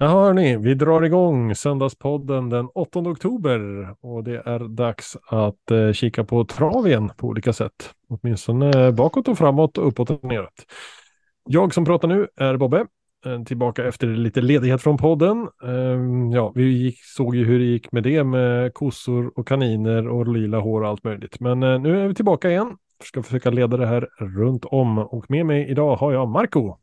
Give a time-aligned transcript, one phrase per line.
[0.00, 5.92] Jaha hörni, vi drar igång söndagspodden den 8 oktober och det är dags att eh,
[5.92, 7.94] kika på trav igen på olika sätt.
[8.08, 10.66] Åtminstone bakåt och framåt och uppåt och neråt.
[11.44, 12.86] Jag som pratar nu är Bobbe,
[13.26, 15.48] eh, tillbaka efter lite ledighet från podden.
[15.64, 20.08] Eh, ja, vi gick, såg ju hur det gick med det med kossor och kaniner
[20.08, 21.40] och lila hår och allt möjligt.
[21.40, 22.76] Men eh, nu är vi tillbaka igen.
[23.04, 26.78] Ska försöka leda det här runt om och med mig idag har jag Marco.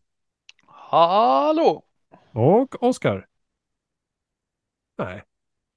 [0.67, 1.83] Hallå!
[2.31, 3.27] Och Oskar.
[4.97, 5.23] Nej,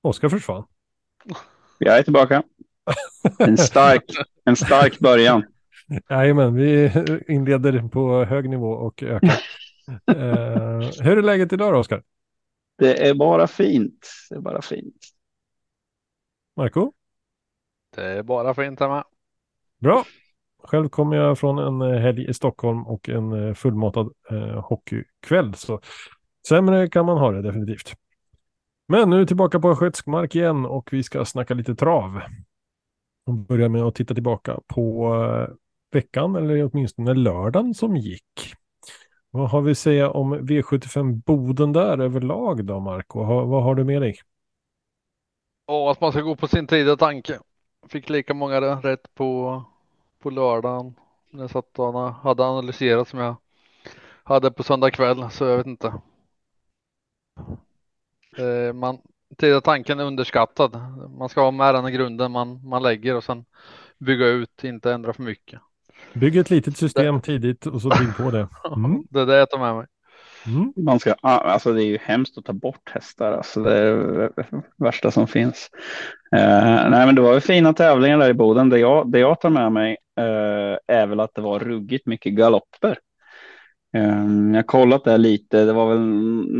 [0.02, 0.66] Oskar försvann.
[1.78, 2.42] Jag är tillbaka.
[3.38, 4.04] En stark,
[4.44, 5.44] en stark början.
[6.10, 6.92] Jajamän, vi
[7.28, 9.28] inleder på hög nivå och ökar.
[10.10, 12.02] uh, hur är läget idag då, Oskar?
[12.78, 14.08] Det är bara fint.
[14.30, 15.06] Det är bara fint.
[16.56, 16.92] Marco?
[17.96, 19.04] Det är bara fint hemma.
[19.78, 20.04] Bra.
[20.62, 25.54] Själv kommer jag från en eh, helg i Stockholm och en eh, fullmatad eh, hockeykväll.
[25.54, 25.80] Så
[26.48, 27.94] Sämre kan man ha det definitivt.
[28.88, 32.20] Men nu tillbaka på skötsk mark igen och vi ska snacka lite trav.
[33.26, 35.54] Och börja med att titta tillbaka på eh,
[35.92, 38.54] veckan eller åtminstone lördagen som gick.
[39.30, 43.24] Vad har vi att säga om V75 Boden där överlag då Marco?
[43.24, 44.16] Vad har du med dig?
[45.66, 47.38] Ja, att man ska gå på sin tid och tanke.
[47.88, 49.64] Fick lika många rätt på,
[50.22, 50.94] på lördagen.
[51.30, 53.36] Jag satt och hade analyserat som jag
[54.24, 55.92] hade på söndag kväll så jag vet inte.
[58.38, 58.98] Eh, man,
[59.36, 60.76] tredje tanken är underskattad.
[61.18, 63.44] Man ska ha med den i grunden man, man lägger och sen
[63.98, 65.60] bygga ut, inte ändra för mycket.
[66.12, 67.20] Bygg ett litet system det...
[67.20, 68.48] tidigt och så bygg på det.
[68.76, 69.02] Mm.
[69.10, 69.86] det är det jag tar med mig.
[70.46, 70.72] Mm.
[70.76, 74.62] Man ska, alltså det är ju hemskt att ta bort hästar, alltså det är det
[74.76, 75.70] värsta som finns.
[76.34, 78.68] Uh, nej, men det var ju fina tävlingar där i Boden.
[78.68, 82.32] Det jag, det jag tar med mig Eh, är väl att det var ruggigt mycket
[82.32, 82.98] galopper.
[83.92, 85.64] Ehm, jag har kollat det lite.
[85.64, 86.00] Det var väl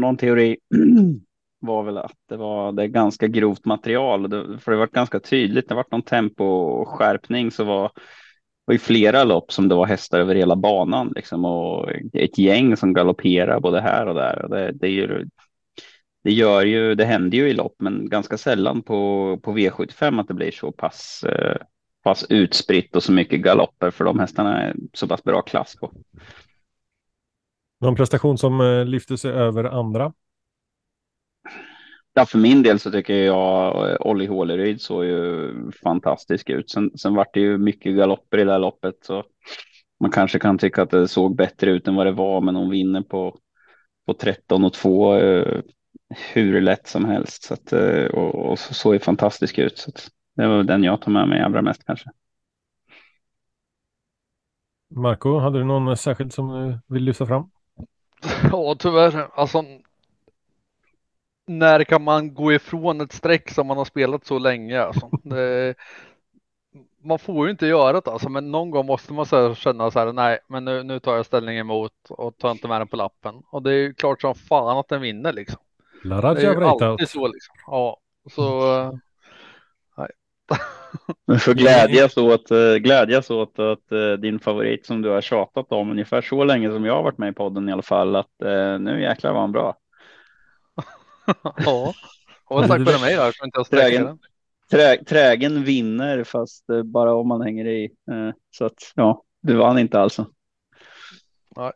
[0.01, 0.57] någon teori
[1.61, 4.31] var väl att det var det ganska grovt material.
[4.31, 5.69] Det, för det var ganska tydligt.
[5.69, 7.93] Det var någon temposkärpning så var
[8.67, 12.77] det i flera lopp som det var hästar över hela banan liksom och ett gäng
[12.77, 14.43] som galopperar både här och där.
[14.45, 15.27] Och det, det, är ju,
[16.25, 20.29] det gör ju, det händer ju i lopp, men ganska sällan på, på V75 att
[20.29, 21.57] det blir så pass, eh,
[22.03, 25.93] pass utspritt och så mycket galopper för de hästarna är så pass bra klass på.
[27.81, 30.13] Någon prestation som eh, lyfter sig över andra?
[32.15, 36.71] Ja, för min del så tycker jag Olli Håleryd såg ju fantastisk ut.
[36.71, 39.25] Sen, sen vart det ju mycket galopper i det här loppet så
[40.01, 42.71] man kanske kan tycka att det såg bättre ut än vad det var, men hon
[42.71, 43.39] vinner på,
[44.07, 45.61] på 13 och 2 eh,
[46.33, 47.43] hur lätt som helst.
[47.43, 49.79] Så att, eh, och, och så såg ju fantastisk ut.
[49.79, 49.91] Så
[50.43, 52.11] det var den jag tar med mig allra mest kanske.
[54.91, 57.51] Marco, hade du någon särskild som du vill lyfta fram?
[58.53, 59.29] Ja, tyvärr.
[59.35, 59.65] Alltså,
[61.47, 64.83] när kan man gå ifrån ett streck som man har spelat så länge?
[64.83, 65.11] Alltså?
[65.23, 65.75] Det,
[67.03, 69.99] man får ju inte göra det alltså, men någon gång måste man så känna så
[69.99, 72.97] här, nej, men nu, nu tar jag ställning emot och tar inte med den på
[72.97, 73.43] lappen.
[73.51, 75.61] Och det är ju klart som fan att den vinner liksom.
[76.05, 77.55] La det är ju alltid så liksom.
[77.67, 78.01] Ja,
[78.31, 78.99] så.
[81.27, 85.73] Du får glädjas åt, eh, glädjas åt att uh, din favorit som du har tjatat
[85.73, 88.43] om ungefär så länge som jag har varit med i podden i alla fall, att
[88.45, 89.77] uh, nu jäklar var han bra
[91.57, 91.95] ja,
[92.45, 94.19] och tack vare mig då, inte trägen,
[94.71, 97.85] trä, trägen vinner fast eh, bara om man hänger i.
[97.85, 100.27] Eh, så att ja, du vann inte alltså.
[101.57, 101.73] Nej.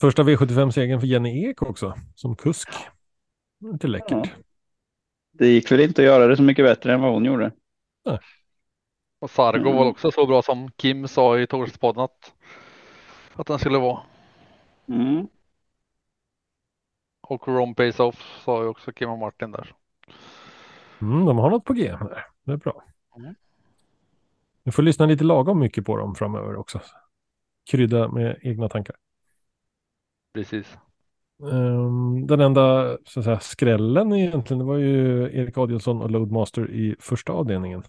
[0.00, 2.68] Första V75-segern för Jenny Ek också som kusk.
[3.64, 4.10] Inte läckert.
[4.10, 4.42] Ja.
[5.32, 7.52] Det gick väl inte att göra det så mycket bättre än vad hon gjorde.
[8.04, 8.18] Nej.
[9.18, 9.76] Och Fargo mm.
[9.76, 12.34] var också så bra som Kim sa i torspodden att,
[13.34, 14.00] att den skulle vara.
[14.88, 15.28] Mm.
[17.20, 19.74] Och Ron Pace Off sa ju också Kim och Martin där.
[21.00, 21.96] Mm, de har något på G.
[22.44, 22.84] Det är bra.
[23.16, 23.34] Mm.
[24.62, 26.80] Du får lyssna lite lagom mycket på dem framöver också.
[27.70, 28.96] Krydda med egna tankar.
[30.34, 30.78] Precis.
[31.38, 36.70] Um, den enda så att säga, skrällen egentligen det var ju Erik Adielsson och Loadmaster
[36.70, 37.82] i första avdelningen.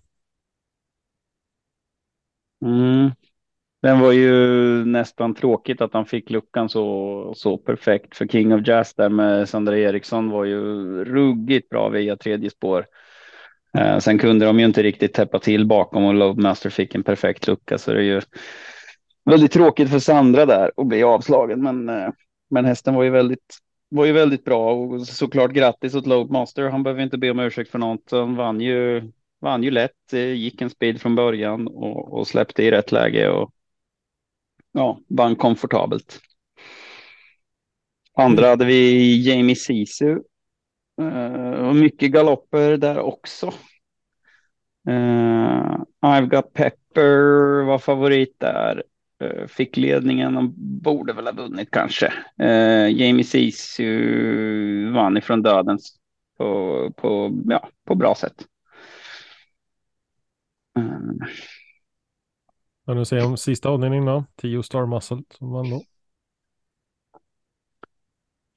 [2.62, 3.12] Mm.
[3.82, 4.32] Den var ju
[4.86, 8.18] nästan tråkigt att han fick luckan så, så perfekt.
[8.18, 10.62] För King of Jazz där med Sandra Eriksson var ju
[11.06, 12.86] ruggigt bra via tredje spår.
[13.78, 17.48] Eh, sen kunde de ju inte riktigt täppa till bakom och Loadmaster fick en perfekt
[17.48, 18.22] lucka så det är ju
[19.26, 21.64] väldigt tråkigt för Sandra där att bli avslagen.
[21.64, 22.10] Men, eh,
[22.50, 23.60] men hästen var ju väldigt
[23.90, 26.70] var ju väldigt bra och såklart grattis åt Loadmaster.
[26.70, 28.12] Han behöver inte be om ursäkt för något.
[28.12, 29.12] Han vann ju,
[29.46, 33.30] vann ju lätt, eh, gick en speed från början och, och släppte i rätt läge
[33.30, 33.54] och
[34.72, 36.20] ja, vann komfortabelt.
[38.18, 40.20] Andra hade vi Jamie Sisu.
[41.02, 43.48] Uh, och mycket galopper där också.
[44.90, 48.84] Uh, I've got Pepper var favorit där.
[49.24, 50.50] Uh, fick ledningen och
[50.84, 52.14] borde väl ha vunnit kanske.
[52.90, 55.98] Jamie Sisu vann ifrån dödens
[56.38, 58.46] på, på, ja, på bra sätt.
[62.86, 64.26] Vad du säger om sista avdelningen då?
[64.36, 65.82] Tio Star Muscle som vann då.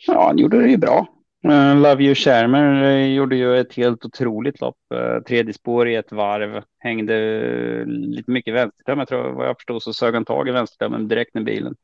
[0.06, 1.06] Ja, han gjorde det ju bra.
[1.46, 4.76] Uh, Love You Shermer uh, gjorde ju ett helt otroligt lopp.
[4.94, 6.62] Uh, tredje spår i ett varv.
[6.78, 8.98] Hängde lite mycket vänstertöm.
[8.98, 11.74] Jag tror vad jag förstod så sög han tag i vänstertömmen direkt när bilen,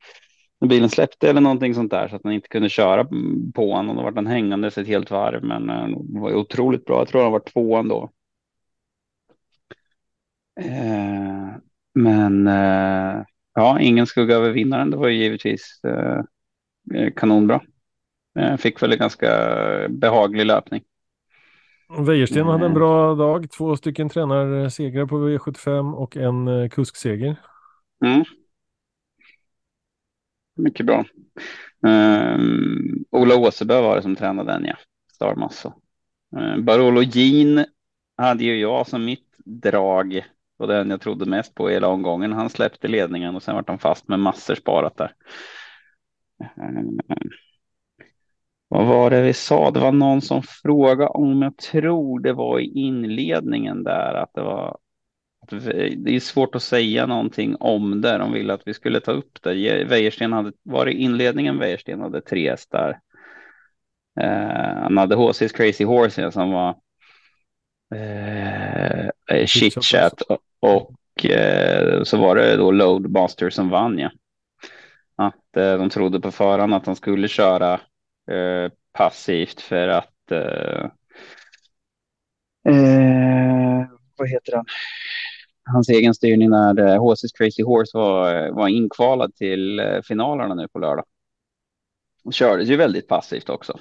[0.61, 3.05] när bilen släppte eller någonting sånt där så att han inte kunde köra
[3.55, 3.89] på honom.
[3.89, 5.43] Och då var han hängandes ett helt varv.
[5.43, 5.67] Men
[6.13, 6.97] det var ju otroligt bra.
[6.97, 8.11] Jag tror han var tvåan då.
[11.95, 12.45] Men
[13.55, 14.91] ja, ingen skugga över vinnaren.
[14.91, 15.81] Det var ju givetvis
[17.15, 17.61] kanonbra.
[18.39, 19.29] Eh, fick väl en ganska
[19.89, 20.83] behaglig löpning.
[21.99, 22.77] Wäjersten hade en eh.
[22.77, 23.51] bra dag.
[23.51, 27.35] Två stycken tränarsegrar på V75 och en eh, kuskseger.
[28.05, 28.23] Mm.
[30.55, 31.05] Mycket bra.
[31.81, 34.75] Um, Ola Åsebö var det som tränade den, ja.
[35.13, 35.73] Starmassa.
[36.37, 37.65] Uh, Barolo Jean
[38.17, 40.25] hade ju jag som mitt drag
[40.57, 42.33] och den jag trodde mest på hela omgången.
[42.33, 45.13] Han släppte ledningen och sen vart han fast med massor sparat där.
[46.41, 46.47] Eh,
[48.67, 49.71] vad var det vi sa?
[49.71, 54.41] Det var någon som frågade om jag tror det var i inledningen där att det
[54.41, 54.77] var.
[55.97, 58.17] det är svårt att säga någonting om det.
[58.17, 59.83] De ville att vi skulle ta upp det.
[59.83, 61.59] Wäjersten hade var det inledningen.
[61.59, 62.99] Wäjersten hade tre hästar.
[64.19, 66.75] Eh, han hade HC's Crazy Horse som var
[67.95, 73.99] eh, chitchat och, och eh, så var det då Loadmaster som vann.
[73.99, 74.11] Ja.
[75.15, 77.79] Att eh, de trodde på förhand att han skulle köra
[78.31, 80.89] Eh, passivt för att eh,
[82.67, 84.65] eh, vad heter han?
[85.73, 91.05] Hans egen styrning när HC's Crazy Horse var, var inkvalad till finalerna nu på lördag.
[92.23, 93.79] Och kördes ju väldigt passivt också.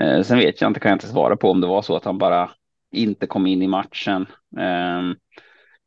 [0.00, 2.04] Eh, sen vet jag inte, kan jag inte svara på om det var så att
[2.04, 2.50] han bara
[2.92, 4.26] inte kom in i matchen.
[4.58, 5.02] Eh,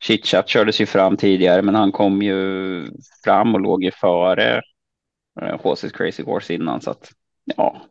[0.03, 2.85] Chitchat kördes ju fram tidigare, men han kom ju
[3.23, 4.61] fram och låg ju före
[5.41, 6.81] eh, HC's Crazy Horse innan.
[6.81, 7.11] Så att
[7.55, 7.81] ja,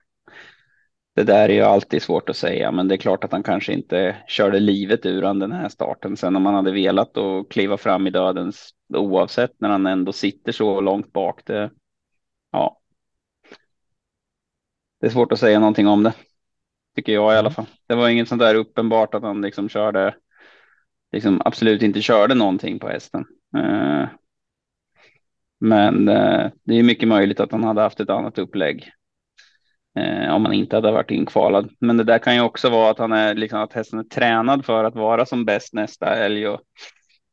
[1.18, 3.72] det där är ju alltid svårt att säga, men det är klart att han kanske
[3.72, 6.16] inte körde livet ur han den här starten.
[6.16, 10.52] Sen om han hade velat och kliva fram i dödens oavsett när han ändå sitter
[10.52, 11.40] så långt bak.
[11.46, 11.70] Det,
[12.52, 12.80] ja.
[15.00, 16.12] Det är svårt att säga någonting om det.
[16.98, 17.66] Tycker jag i alla fall.
[17.86, 20.14] Det var inget sånt där uppenbart att han liksom körde,
[21.12, 23.24] liksom absolut inte körde någonting på hästen.
[23.56, 24.08] Eh,
[25.60, 28.90] men eh, det är mycket möjligt att han hade haft ett annat upplägg
[29.98, 31.70] eh, om han inte hade varit inkvalad.
[31.80, 34.64] Men det där kan ju också vara att han är liksom att hästen är tränad
[34.64, 36.60] för att vara som bäst nästa helg och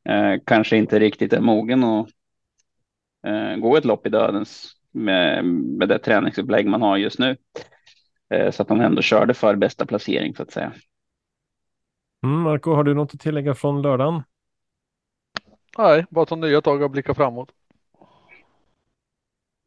[0.09, 2.07] eh, kanske inte riktigt är mogen att
[3.27, 7.37] eh, gå ett lopp i dödens med, med det träningsupplägg man har just nu.
[8.29, 10.73] Eh, så att han ändå körde för bästa placering så att säga.
[12.23, 14.23] Mm, Marco, har du något att tillägga från lördagen?
[15.77, 17.51] Nej, bara ta nya tag och blicka framåt.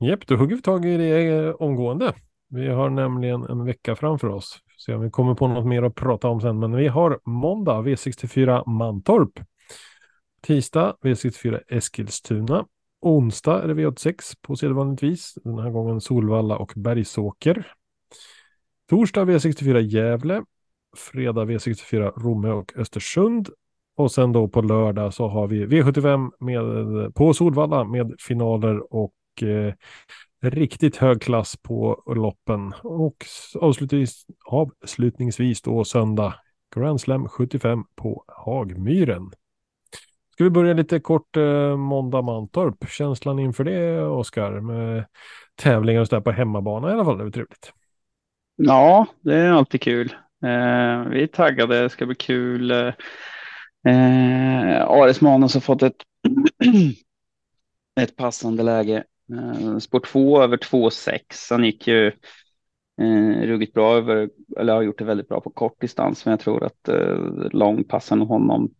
[0.00, 2.14] Japp, då hugger vi tag i det omgående.
[2.48, 4.58] Vi har nämligen en vecka framför oss.
[4.78, 6.58] Se om vi kommer på något mer att prata om sen.
[6.58, 9.40] Men vi har måndag V64 Mantorp.
[10.40, 12.66] Tisdag V64 Eskilstuna.
[13.00, 15.34] Onsdag är det V86 på sedvanligt vis.
[15.44, 17.72] Den här gången Solvalla och Bergsåker.
[18.88, 20.44] Torsdag V64 Gävle.
[20.96, 23.48] Fredag V64 Romme och Östersund.
[23.96, 29.42] Och sen då på lördag så har vi V75 med, på Solvalla med finaler och
[29.42, 29.74] eh,
[30.42, 32.74] riktigt hög klass på loppen.
[32.82, 36.34] Och avslutningsvis, avslutningsvis då söndag
[36.76, 39.30] Grand Slam 75 på Hagmyren.
[40.32, 42.88] Ska vi börja lite kort eh, måndag Mantorp.
[42.88, 45.04] Känslan inför det Oskar med
[45.54, 47.18] tävlingar och sådär på hemmabana i alla fall.
[47.18, 47.72] Det är trevligt.
[48.60, 50.14] Ja, det är alltid kul.
[50.44, 51.82] Eh, vi är taggade.
[51.82, 52.70] Det ska bli kul.
[52.70, 52.92] Eh,
[54.82, 55.96] Ares Manus har fått ett,
[58.00, 61.20] ett passande läge Eh, spår 2 över 2,6.
[61.50, 62.06] Han gick ju
[63.00, 66.40] eh, ruggigt bra över, eller har gjort det väldigt bra på kort distans, men jag
[66.40, 67.16] tror att eh,
[67.50, 68.70] lång passar nog honom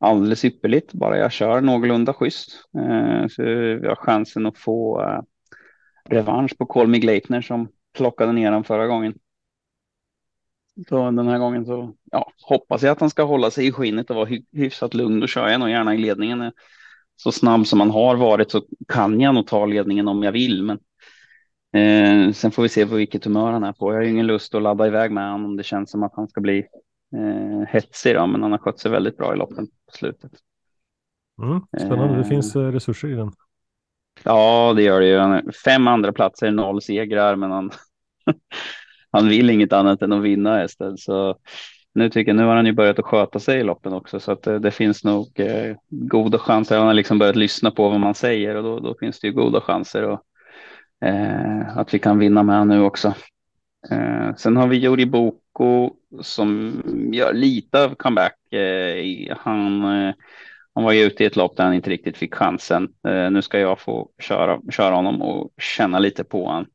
[0.00, 2.50] alldeles ypperligt, bara jag kör någorlunda schysst.
[2.78, 5.20] Eh, så vi har chansen att få eh,
[6.08, 9.14] revansch på Colmy Gleitner som plockade ner honom förra gången.
[10.88, 14.10] Så den här gången så ja, hoppas jag att han ska hålla sig i skinnet
[14.10, 15.20] och vara hy hyfsat lugn.
[15.20, 16.52] Då kör jag nog gärna i ledningen
[17.16, 20.62] så snabb som han har varit så kan jag nog ta ledningen om jag vill.
[20.62, 20.78] Men
[21.72, 23.92] eh, sen får vi se på vilket humör han är på.
[23.92, 26.14] Jag har ju ingen lust att ladda iväg med honom om det känns som att
[26.16, 26.58] han ska bli
[27.16, 28.14] eh, hetsig.
[28.14, 30.32] Då, men han har skött sig väldigt bra i loppen på slutet.
[31.42, 33.32] Mm, spännande, det finns eh, resurser i den.
[34.26, 35.52] Ja, det gör det ju.
[35.64, 37.70] Fem andra platser, noll segrar, men han,
[39.12, 40.96] han vill inget annat än att vinna hästen.
[40.98, 41.36] Så
[41.94, 44.32] nu tycker jag, nu har han ju börjat att sköta sig i loppen också, så
[44.32, 46.78] att det, det finns nog eh, goda chanser.
[46.78, 49.32] Han har liksom börjat lyssna på vad man säger och då, då finns det ju
[49.32, 50.20] goda chanser och,
[51.08, 53.14] eh, att vi kan vinna med honom nu också.
[53.90, 55.90] Eh, sen har vi Jori Boko
[56.20, 58.52] som gör lite av comeback.
[58.52, 60.14] Eh, han eh,
[60.76, 62.88] han var ju ute i ett lopp där han inte riktigt fick chansen.
[63.08, 66.66] Eh, nu ska jag få köra, köra honom och känna lite på honom.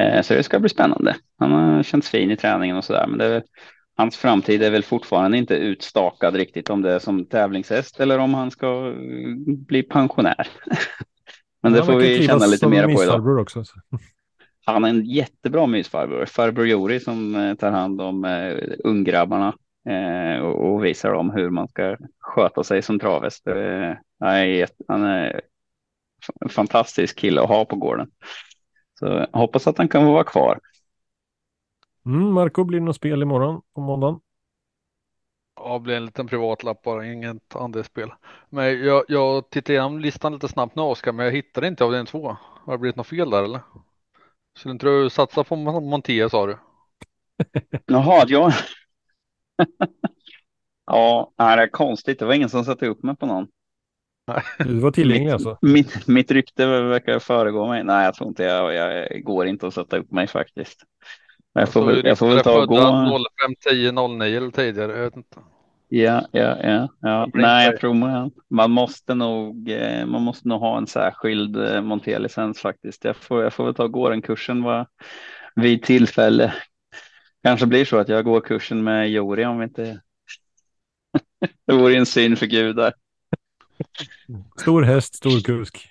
[0.00, 1.16] Eh, så det ska bli spännande.
[1.38, 3.42] Han har känts fin i träningen och så där, men det,
[3.96, 8.34] hans framtid är väl fortfarande inte utstakad riktigt om det är som tävlingshäst eller om
[8.34, 10.48] han ska eh, bli pensionär.
[11.62, 13.40] men det får vi känna lite mer på idag.
[13.40, 13.64] Också.
[14.64, 19.54] Han är en jättebra mysfarbror, farbror Jori som eh, tar hand om uh, unggrabbarna
[19.88, 23.46] eh, och, och, visar dem hur man ska sköta sig som travhäst.
[23.46, 23.94] Eh,
[24.88, 25.40] han är
[26.40, 28.10] en fantastisk kille att ha på gården.
[28.98, 30.60] Så jag hoppas att han kan vara kvar.
[32.06, 34.20] Mm, Marco, blir det något spel imorgon på måndagen?
[35.56, 38.12] Ja, det blir en liten privatlapp bara, inget andelsspel.
[38.48, 41.92] Men jag, jag tittar igenom listan lite snabbt nu Oskar, men jag hittar inte av
[41.92, 42.36] den två.
[42.64, 43.60] Har det blivit något fel där eller?
[44.58, 46.58] Skulle inte du satsa på Montia sa du?
[47.86, 48.52] Jaha, jag,
[50.86, 52.18] ja, det är konstigt.
[52.18, 53.46] Det var ingen som satte upp mig på någon.
[54.58, 55.58] Du var tillgänglig alltså?
[55.62, 57.84] Mitt, mitt rykte verkar föregå mig.
[57.84, 60.84] Nej, jag tror inte jag, jag går inte att sätta upp mig faktiskt.
[61.52, 62.76] Jag får, väl, jag får väl ta och gå.
[62.76, 64.92] 05, 10, 09 eller tidigare.
[64.92, 65.36] Jag vet inte.
[65.88, 66.88] Ja, ja, ja.
[67.00, 67.28] ja.
[67.34, 69.70] Nej, jag tror man, man måste nog.
[69.70, 73.04] Eh, man måste nog ha en särskild eh, monterlicens faktiskt.
[73.04, 74.86] Jag får, jag får väl ta och gå den kursen var,
[75.54, 76.54] vid tillfälle
[77.46, 80.00] kanske blir så att jag går kursen med Jori om vi inte.
[81.66, 82.94] det vore en syn för gudar.
[84.60, 85.88] Stor häst, stor kusk.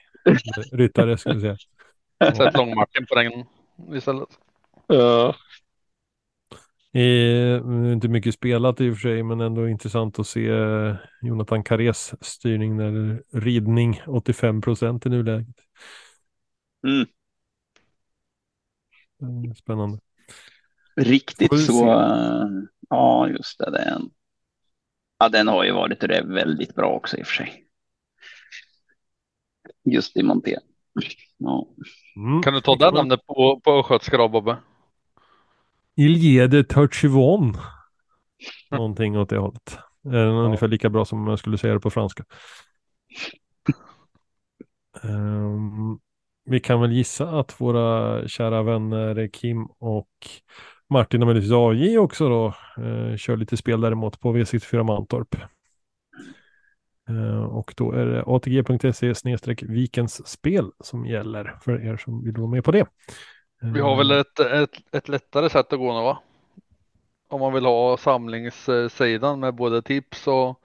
[0.72, 1.60] Ryttare skulle jag
[2.20, 2.36] säga.
[2.36, 3.46] Sätt långmarken på den
[3.96, 4.30] istället.
[4.88, 5.36] Ja.
[6.94, 7.56] Eh,
[7.94, 10.50] inte mycket spelat i och för sig, men ändå intressant att se
[11.22, 15.56] Jonathan Kares styrning eller ridning 85 procent i nuläget.
[16.88, 17.08] Mm.
[19.56, 20.00] Spännande.
[20.96, 21.86] Riktigt så.
[22.90, 23.72] Ja, just det.
[23.72, 24.10] Den.
[25.18, 27.66] Ja, den har ju varit väldigt bra också i och för sig.
[29.84, 30.58] Just i Monté.
[31.38, 31.68] Ja.
[32.16, 32.42] Mm.
[32.42, 34.58] Kan du ta det namnet på, på östgötska då, Bobbe?
[35.96, 37.58] Iljede Turchivon.
[38.72, 39.78] Någonting åt det hållet.
[40.06, 40.25] Eh, ja.
[40.25, 42.24] Ungefär lika bra som jag skulle säga det på franska.
[45.04, 46.00] um,
[46.46, 50.10] vi kan väl gissa att våra kära vänner Kim och
[50.89, 52.46] Martin och möjligtvis AJ också då
[52.84, 55.36] eh, kör lite spel däremot på V64 Mantorp.
[57.10, 62.38] Eh, och då är det atg.se snedstreck vikens spel som gäller för er som vill
[62.38, 62.88] vara med på det.
[63.63, 66.20] Eh, Vi har väl ett, ett, ett lättare sätt att gå nu va?
[67.27, 70.60] Om man vill ha samlingssidan med både tips och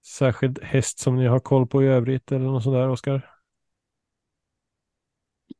[0.06, 3.30] särskild häst som ni har koll på i övrigt eller något sådär, Oskar?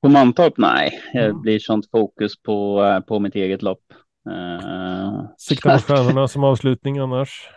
[0.01, 0.55] På Mantorp?
[0.57, 1.41] Nej, det mm.
[1.41, 3.83] blir sånt fokus på, eh, på mitt eget lopp.
[4.29, 7.49] Uh, Sikta på stjärnorna som avslutning annars?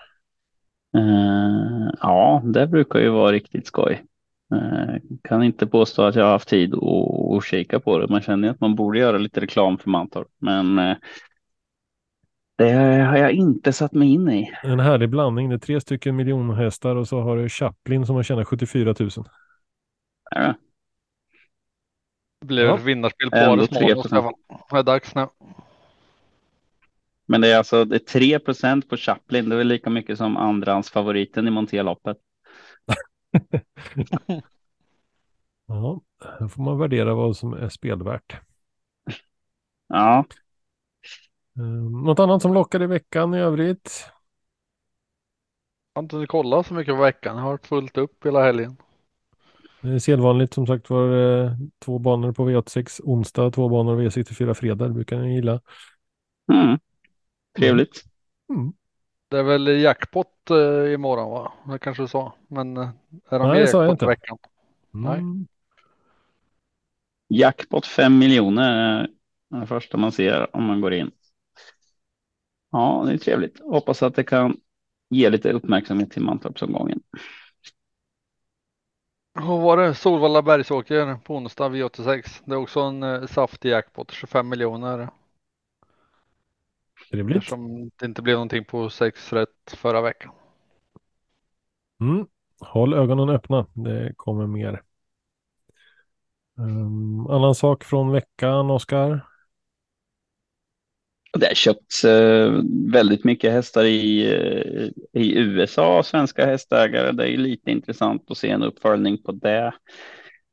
[0.98, 4.06] Uh, ja, det brukar ju vara riktigt skoj.
[4.56, 8.08] Uh, kan inte påstå att jag har haft tid att, att kika på det.
[8.08, 10.96] Man känner att man borde göra lite reklam för Mantorp, men uh,
[12.58, 12.74] det
[13.04, 14.52] har jag inte satt mig in i.
[14.64, 15.50] En härlig blandning.
[15.50, 19.10] Det är tre stycken miljonhästar och så har du Chaplin som har tjänat 74 000.
[20.32, 20.54] Ja.
[22.42, 22.76] Det blir ja.
[22.76, 24.34] vinnarspel på årets mål.
[24.72, 25.28] Det är dags nu.
[27.26, 29.50] Men det är alltså det är 3 procent på Chaplin.
[29.50, 32.18] Det är lika mycket som andrahandsfavoriten i Monteloppet.
[35.68, 36.02] ja,
[36.40, 38.40] då får man värdera vad som är spelvärt.
[39.88, 40.26] Ja.
[41.58, 44.12] Ehm, något annat som lockar i veckan i övrigt?
[45.94, 47.36] Jag har inte kollat så mycket på veckan.
[47.36, 48.78] Jag har varit fullt upp hela helgen.
[49.82, 54.54] Det är sedvanligt som sagt var eh, två banor på V86 onsdag, två banor V64
[54.54, 54.88] fredag.
[54.88, 55.62] Det brukar ni gilla.
[56.54, 56.80] Mm.
[57.58, 58.04] Trevligt.
[58.50, 58.74] Mm.
[59.30, 61.54] Det är väl jackpot eh, imorgon va?
[61.68, 62.34] Det kanske du sa.
[62.48, 62.90] Men eh,
[63.30, 64.06] är de Nej, med det sa jag jackpot inte.
[64.06, 64.38] i veckan?
[64.92, 65.18] Nej.
[65.18, 65.48] Mm.
[67.30, 69.08] Jackpot 5 miljoner
[69.56, 71.12] är det första man ser om man går in.
[72.72, 73.60] Ja, det är trevligt.
[73.60, 74.58] Hoppas att det kan
[75.10, 77.02] ge lite uppmärksamhet till Mantorpsomgången.
[79.36, 82.42] Och var det Solvalla Bergsåker på onsdag V86.
[82.46, 85.10] Det är också en eh, saftig jackpot, 25 miljoner.
[87.12, 87.38] Trevligt.
[87.38, 90.32] Eftersom det inte blev någonting på 6 rätt förra veckan.
[92.02, 92.26] Mm.
[92.60, 93.68] Håll ögonen öppna.
[93.74, 94.82] Det kommer mer.
[96.58, 99.26] Um, annan sak från veckan, Oskar?
[101.40, 102.54] Det har köpts eh,
[102.94, 107.12] väldigt mycket hästar i, eh, i USA, svenska hästägare.
[107.12, 109.74] Det är ju lite intressant att se en uppföljning på det.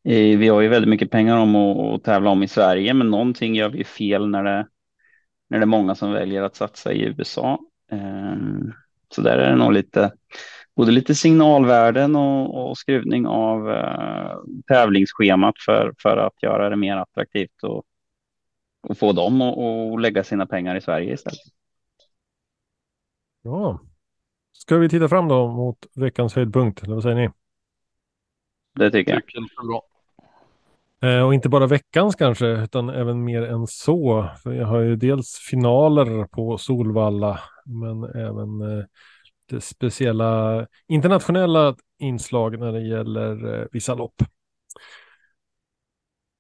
[0.04, 3.10] Eh, vi har ju väldigt mycket pengar om att, att tävla om i Sverige, men
[3.10, 4.66] någonting gör vi fel när det,
[5.48, 7.58] när det är många som väljer att satsa i USA.
[7.90, 8.36] Eh,
[9.08, 10.12] så där är det nog lite,
[10.76, 14.36] både lite signalvärden och, och skruvning av eh,
[14.66, 17.84] tävlingsschemat för, för att göra det mer attraktivt och,
[18.88, 21.38] och få dem att lägga sina pengar i Sverige istället.
[23.42, 23.80] Ja.
[24.52, 26.82] Ska vi titta fram då mot veckans höjdpunkt?
[26.82, 27.30] Eller vad säger ni?
[28.74, 29.26] Det tycker jag.
[29.26, 29.82] Tycker det är bra.
[31.02, 34.30] Eh, och inte bara veckans kanske, utan även mer än så.
[34.42, 38.84] För jag har ju dels finaler på Solvalla, men även eh,
[39.50, 44.14] det speciella internationella inslag när det gäller eh, vissa lopp.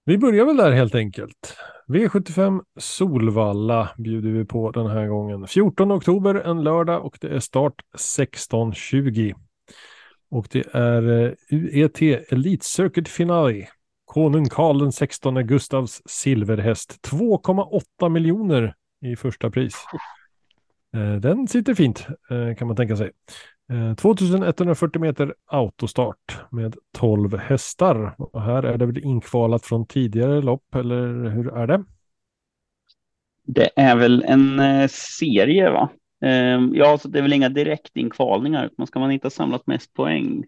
[0.04, 1.56] Vi börjar väl där helt enkelt.
[1.88, 5.46] V75 Solvalla bjuder vi på den här gången.
[5.46, 9.34] 14 oktober, en lördag och det är start 16.20.
[10.30, 13.68] Och det är UET Elite Circuit Finale.
[14.18, 16.98] Konung Karl den 16 Gustavs silverhäst.
[17.10, 19.74] 2,8 miljoner i första pris.
[20.94, 23.10] Eh, den sitter fint eh, kan man tänka sig.
[23.72, 28.14] Eh, 2140 meter autostart med 12 hästar.
[28.18, 31.84] Och här är det väl inkvalat från tidigare lopp eller hur är det?
[33.44, 35.90] Det är väl en serie va?
[36.24, 38.66] Ehm, ja, så det är väl inga direktinkvalningar.
[38.66, 40.44] utan ska man inte ha samlat mest poäng?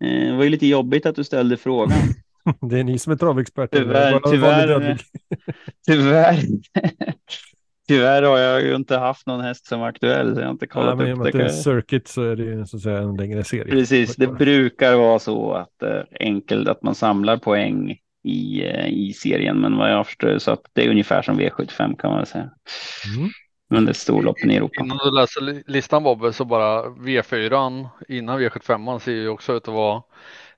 [0.00, 1.98] Det var ju lite jobbigt att du ställde frågan.
[2.60, 3.78] Det är ni som är travexperter.
[3.78, 4.98] Tyvärr, tyvärr.
[5.86, 6.36] Tyvärr.
[7.88, 10.34] Tyvärr har jag ju inte haft någon häst som är aktuell.
[10.34, 11.44] Så jag har inte kollat men i och upp det är det.
[11.44, 13.64] en circuit så är det ju så att säga en längre serie.
[13.64, 19.12] Precis, det brukar vara så att eh, enkelt att man samlar poäng i, eh, i
[19.12, 19.60] serien.
[19.60, 22.50] Men vad jag förstår så att det är ungefär som V75 kan man säga.
[23.16, 23.30] Mm.
[23.70, 24.84] Men det är storloppen i Europa.
[24.84, 29.68] Innan du läser li- listan Bobbe så bara V4 innan V75 ser ju också ut
[29.68, 30.02] att vara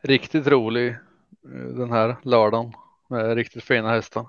[0.00, 0.96] riktigt rolig
[1.76, 2.72] den här lördagen
[3.10, 4.26] med riktigt fina hästar.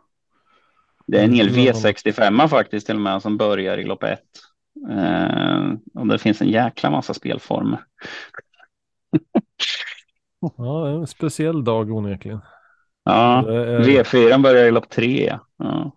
[1.07, 1.59] Det är en hel Mm.
[1.73, 4.19] V65 faktiskt till och med som börjar i lopp ett.
[4.91, 7.79] Eh, och det finns en jäkla massa spelformer.
[10.57, 12.39] Ja, en speciell dag onekligen.
[13.03, 15.37] Ja, är- V4 börjar i lopp tre.
[15.57, 15.91] Ja.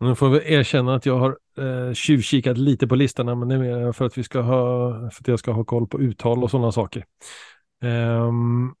[0.00, 3.58] Nu får vi erkänna att jag har eh, tjuvkikat lite på listorna, men det är
[3.58, 6.50] mer för att vi ska ha, för att jag ska ha koll på uttal och
[6.50, 7.04] sådana saker.
[7.82, 8.74] Ehm,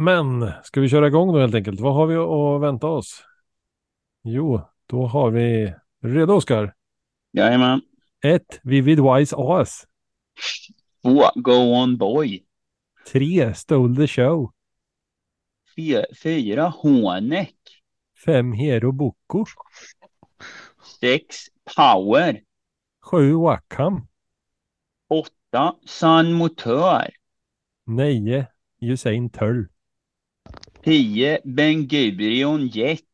[0.00, 1.80] men ska vi köra igång då helt enkelt?
[1.80, 3.24] Vad har vi att vänta oss?
[4.22, 6.74] Jo, då har vi redo Oskar.
[7.32, 7.80] Jajamän.
[8.24, 9.86] Ett Vivid Wise AS.
[11.02, 12.44] Två, Go On Boy.
[13.12, 14.52] Tre Stole the Show.
[15.76, 17.56] Fyra, fyra Honeck.
[18.24, 19.44] Fem Hero Boko.
[21.00, 21.36] Sex
[21.76, 22.40] Power.
[23.02, 24.06] Sju Wackham.
[25.08, 27.10] Åtta Sun Motör.
[27.86, 28.46] Nio
[28.80, 29.68] Usain Tull.
[30.82, 33.04] Tio Ben Gurion Jet.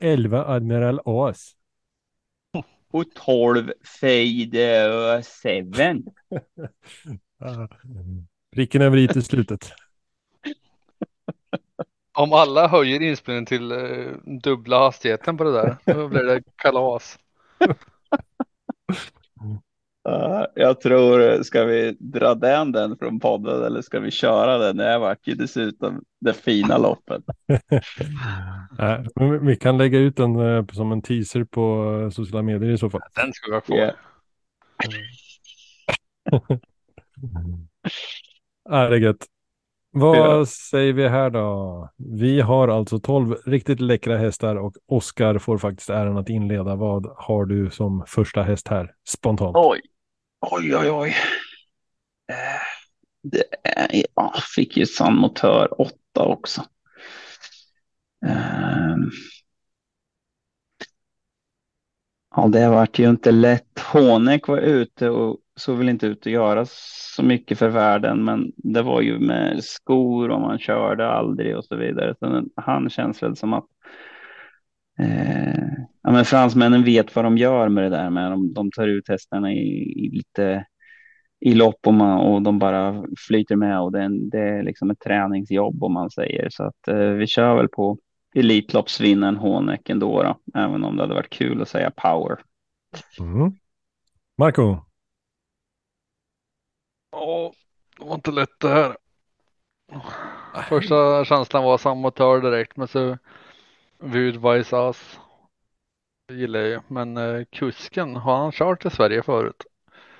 [0.00, 1.54] Elva Admiral As.
[2.90, 6.04] Och tolv Fade Seven.
[7.40, 7.68] Ah,
[8.54, 9.72] Pricken över i till slutet.
[12.12, 17.18] Om alla höjer inspelningen till eh, dubbla hastigheten på det där, då blir det kalas.
[20.08, 24.76] Uh, jag tror, ska vi dra den, den från podden eller ska vi köra den?
[24.76, 27.22] Det vart ju dessutom det fina loppet.
[28.78, 32.70] Nej, men vi- kan lägga ut den eh, som en teaser på eh, sociala medier
[32.70, 33.00] i så fall.
[33.14, 33.92] Den ska vi ha kvar.
[38.70, 38.88] Ja.
[38.88, 39.26] Det är gött.
[39.90, 40.46] Vad Ja.
[40.46, 41.88] säger vi här då?
[41.96, 46.74] Vi har alltså 12 riktigt läckra hästar och Oskar får faktiskt äran att inleda.
[46.76, 49.56] Vad har du som första häst här spontant?
[49.56, 49.80] Oj,
[50.40, 51.08] oj, oj, oj.
[52.30, 52.60] Eh,
[53.22, 56.64] det är, ja, fick ju San motör 8 också.
[58.26, 59.10] Ehm.
[62.36, 63.78] Ja, det vart ju inte lätt.
[63.92, 66.66] Honek var ute och såg väl inte ut att göra
[67.14, 71.64] så mycket för världen, men det var ju med skor och man körde aldrig och
[71.64, 72.14] så vidare.
[72.18, 73.66] Så han känns väl som att
[74.98, 78.88] eh, ja, men fransmännen vet vad de gör med det där med de, de tar
[78.88, 80.64] ut hästarna i, i lite
[81.40, 84.62] i lopp och, man, och de bara flyter med och det är, en, det är
[84.62, 87.98] liksom ett träningsjobb om man säger så att eh, vi kör väl på
[88.34, 92.38] Elitloppsvinnaren Honek ändå då, även om det hade varit kul att säga power.
[93.20, 93.52] Mm.
[94.38, 94.76] Marco?
[97.12, 97.52] Ja,
[97.98, 98.96] det var inte lätt det här.
[100.68, 103.18] Första känslan var samotör direkt men så
[103.98, 105.20] Vudvaisas
[106.32, 109.64] gillar jag ju men eh, kusken har han kört i Sverige förut?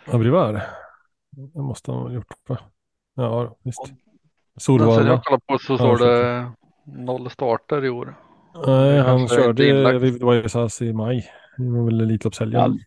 [0.07, 0.63] Abrivar?
[1.31, 2.59] Det måste han ha gjort va?
[3.15, 3.93] Ja visst.
[4.57, 5.09] Solvalla?
[5.09, 6.53] jag kollade på så står det
[6.85, 8.15] noll starter i år.
[8.67, 9.99] Nej, han körde.
[9.99, 11.31] Vivvaisas i maj.
[11.57, 12.81] Det var väl Elitloppshelgen.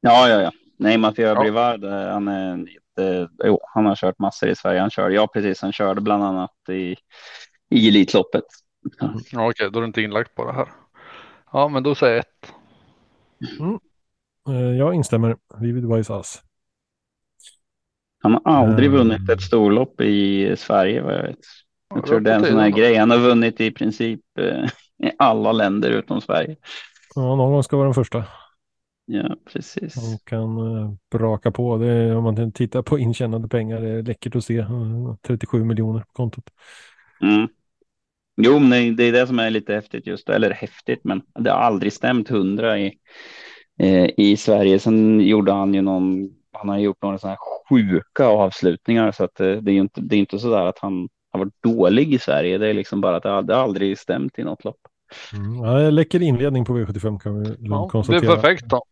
[0.00, 0.50] Ja, ja, ja.
[0.78, 1.40] Nej, Mathieu Ja.
[1.40, 4.80] Brivard, eh, han, är en jätte, jo, han har kört massor i Sverige.
[4.80, 6.96] Han körde, ja precis, han körde bland annat i,
[7.70, 8.44] i Elitloppet.
[9.32, 10.68] Ja, okej, då är det inte inlagt på det här.
[11.52, 12.52] Ja, men då säger jag ett.
[14.48, 15.36] Eh, Jag instämmer.
[15.60, 16.42] Vivvaisas.
[18.22, 18.98] Han har aldrig Mm.
[18.98, 21.38] vunnit ett storlopp i Sverige vad jag vet.
[21.90, 22.94] Ja, Jag tror det är en sån här grej.
[22.96, 24.64] Han har vunnit i princip eh,
[25.08, 26.56] i alla länder utom Sverige.
[27.14, 28.24] Ja, någon gång ska vara den första.
[29.04, 29.96] Ja, precis.
[29.96, 30.48] Han kan
[31.10, 31.76] braka på.
[31.76, 33.80] Det är, om man tittar på intjänade pengar.
[33.80, 34.58] Det är läckert att se.
[34.58, 36.44] Eh, 37 miljoner på kontot.
[37.22, 37.48] Mm.
[38.36, 41.50] Jo, men det- det är det som är lite häftigt just, eller häftigt, men det
[41.50, 42.98] har aldrig stämt hundra i,
[43.78, 44.78] eh, i Sverige.
[44.78, 49.40] Sen gjorde han ju någon, han har gjort några sådana här sjuka avslutningar så att
[49.40, 52.14] eh, det är ju inte, det är inte så där att han har varit dålig
[52.14, 52.58] i Sverige.
[52.58, 54.80] Det är liksom bara att det har, det har aldrig stämt i något lopp.
[55.32, 55.54] Mm.
[55.64, 58.32] Ja, läcker inledning på V75 kan vi Ja, det konstatera.
[58.32, 58.82] är perfekt då.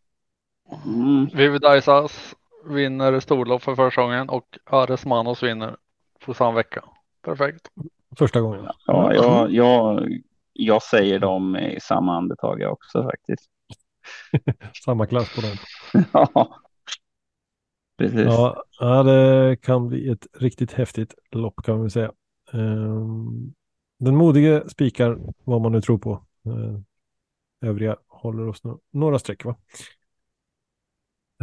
[0.87, 1.27] Mm.
[1.35, 2.35] Vivid Aisas
[2.67, 5.77] vinner storlopp för första gången och Ares Manos vinner
[6.25, 6.85] på samma vecka.
[7.25, 7.69] Perfekt.
[8.19, 8.69] Första gången.
[8.87, 10.09] Ja, jag, jag,
[10.53, 13.51] jag säger dem i samma andetag jag också faktiskt.
[14.85, 15.57] Samma klass på dem.
[16.35, 16.61] Ja,
[17.99, 18.27] precis.
[18.81, 22.13] Ja, det kan bli ett riktigt häftigt lopp kan vi säga.
[22.53, 23.55] Ehm,
[23.99, 26.25] Den modige spikar vad man nu tror på.
[26.47, 26.85] Ehm,
[27.61, 29.57] Övriga håller oss nå- några streck va.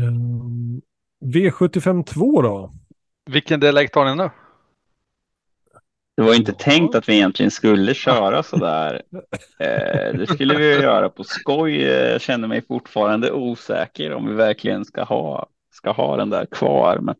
[0.01, 0.81] Ehm,
[1.19, 2.73] V75 2 då?
[3.25, 4.29] Vilken dialekt har ni nu?
[6.21, 6.63] Det var inte Ja.
[6.63, 9.01] tänkt att vi egentligen skulle köra så där.
[9.59, 11.81] Eh, det skulle vi göra på skoj.
[11.81, 16.97] Jag känner mig fortfarande osäker om vi verkligen ska ha, ska ha den där kvar.
[17.01, 17.15] Men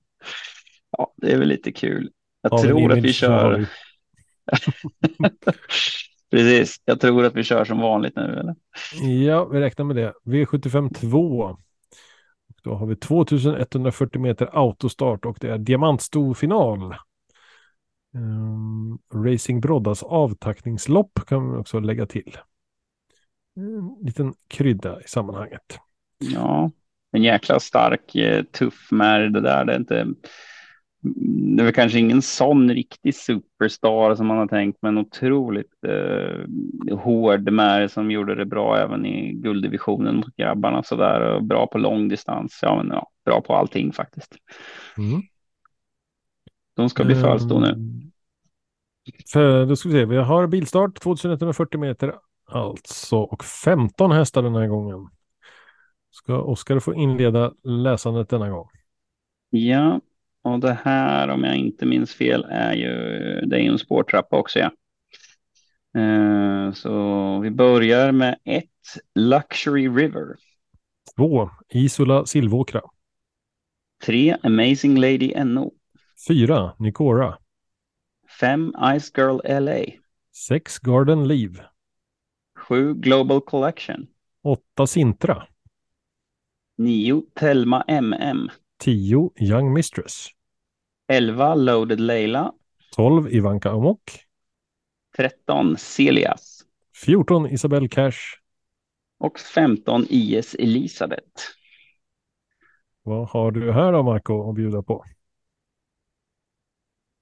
[0.98, 2.10] ja, det är väl lite kul.
[2.42, 3.66] Jag en tror att vi kör.
[6.32, 8.38] Precis, jag tror att vi kör som vanligt nu.
[8.40, 8.56] Eller?
[9.26, 10.14] Ja, vi räknar med det.
[10.26, 11.40] V75 2.
[11.40, 11.60] Och
[12.64, 16.96] Då har vi 2140 meter autostart och det är diamantstorfinal.
[18.13, 22.38] Um, Racing Broddas avtackningslopp kan vi också lägga till.
[23.56, 25.80] En liten krydda i sammanhanget.
[26.19, 26.71] Ja,
[27.12, 29.65] en jäkla stark, eh, tuff märg det där.
[29.65, 30.08] Det är inte.
[31.56, 36.97] Det är väl kanske ingen sån riktig superstar som man har tänkt, men otroligt eh,
[36.97, 41.67] hård märg som gjorde det bra även i gulddivisionen mot grabbarna så där och bra
[41.67, 42.60] på lång distans.
[42.62, 44.36] Ja, men ja, bra på allting faktiskt.
[44.97, 45.21] Mm.
[46.82, 47.15] De ska bli
[47.60, 47.67] nu.
[47.67, 48.12] Ehm,
[49.34, 52.15] För då ska vi se, vi har bilstart 2140 meter
[52.46, 55.10] alltså och 15 hästar den här gången.
[56.12, 58.67] Ska Oskar få inleda läsandet denna gång?
[59.50, 60.02] Ja,
[60.41, 62.89] och det här om jag inte minns fel är ju,
[63.46, 64.72] det är ju en spårtrappa också ja.
[66.02, 68.65] Eh, så vi börjar med ett
[69.15, 70.36] Luxury River.
[71.15, 72.82] Två, Isola Silvåkra.
[74.06, 75.74] Tre Amazing Lady NO.
[76.28, 77.38] Fyra, Nicora.
[78.40, 79.86] Fem Ice Girl LA.
[80.32, 81.66] Sex, Garden Leave.
[82.58, 84.08] Sju Global Collection.
[84.44, 85.48] Åtta, Sintra.
[86.78, 88.50] Nio Telma MM.
[88.78, 90.28] Tio, Young Mistress.
[91.08, 92.54] Elva Loaded Leila.
[92.96, 94.12] Tolv, Ivanka Amok.
[95.18, 96.62] Tretton Celias.
[97.06, 98.20] 14, Isabelle Cash.
[99.20, 101.42] Och 15 IS Elisabeth.
[103.04, 105.06] Vad har du här då, Marco, att bjuda på?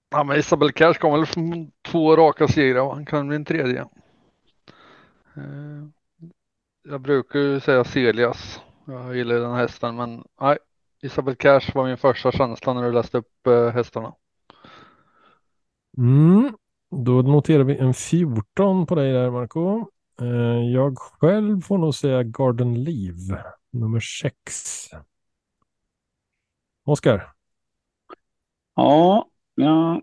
[0.10, 2.86] Ja, men Isabel Cash kom väl från två raka segrar.
[2.86, 2.94] va?
[2.94, 3.82] Han kan bli en tredje.
[5.36, 5.86] Eh,
[6.84, 8.62] Jag brukar ju säga Celias.
[8.86, 10.58] Jag gillar den hästen, men nej.
[11.02, 14.16] Isabel Cash var min första känsla när du läste upp eh, hästarna.
[15.98, 16.54] Mm.
[17.06, 19.90] Då noterar vi en 14 på dig där Marco.
[20.22, 20.28] Eh,
[20.74, 24.90] jag själv får nog säga Garden Leave, nummer 6.
[26.86, 27.34] Oskar?
[28.76, 29.30] Ja,
[29.62, 30.02] jag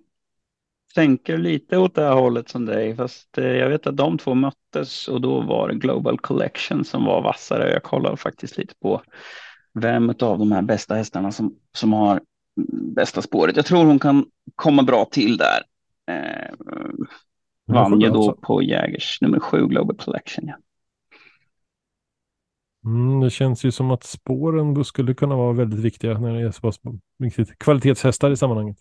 [0.95, 4.35] tänker lite åt det här hållet som dig, fast eh, jag vet att de två
[4.35, 7.73] möttes och då var det Global Collection som var vassare.
[7.73, 9.03] Jag kollar faktiskt lite på
[9.75, 12.21] vem av de här bästa hästarna som, som har
[12.95, 13.57] bästa spåret.
[13.57, 15.63] Jag tror hon kan komma bra till där.
[16.11, 16.55] Eh,
[17.67, 18.41] vann ju då alltså.
[18.43, 20.49] på Jägers nummer sju Global Collection.
[20.49, 20.55] Ja.
[22.85, 26.51] Mm, det känns ju som att spåren skulle kunna vara väldigt viktiga när det är
[26.51, 26.81] så pass
[27.59, 28.77] kvalitetshästar i sammanhanget.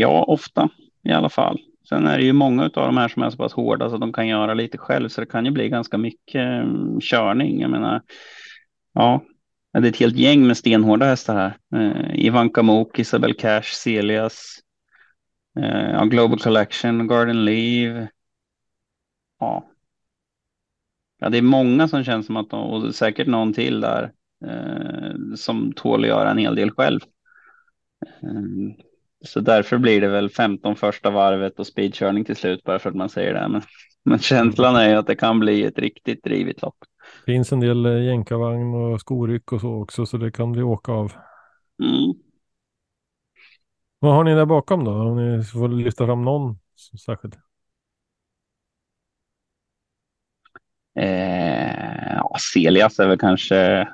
[0.00, 0.68] Ja, ofta
[1.02, 1.60] i alla fall.
[1.88, 4.00] Sen är det ju många av de här som är så pass hårda så att
[4.00, 7.60] de kan göra lite själv, så det kan ju bli ganska mycket mm, körning.
[7.60, 8.02] Jag menar,
[8.94, 9.22] ja,
[9.72, 11.56] det är ett helt gäng med stenhårda hästar här.
[11.80, 14.58] Eh, Ivanka Mok, Isabel Cash, Celias,
[15.60, 18.08] eh, Global Collection, Garden Leave.
[19.40, 19.70] Ja.
[21.18, 24.12] ja, det är många som känns som att de, och säkert någon till där,
[24.46, 27.00] eh, som tål att göra en hel del själv.
[28.22, 28.87] Eh,
[29.24, 32.96] så därför blir det väl 15 första varvet och speedkörning till slut bara för att
[32.96, 33.48] man säger det.
[33.48, 33.62] Men,
[34.04, 36.76] men känslan är att det kan bli ett riktigt drivigt lopp.
[37.26, 40.62] Det finns en del eh, jänkarvagn och skoryck och så också så det kan bli
[40.62, 41.12] åka av.
[41.82, 42.14] Mm.
[43.98, 44.90] Vad har ni där bakom då?
[44.90, 46.58] Om ni får lyfta fram någon
[47.06, 47.34] särskilt.
[50.94, 53.88] Eh, ja, Celias är väl kanske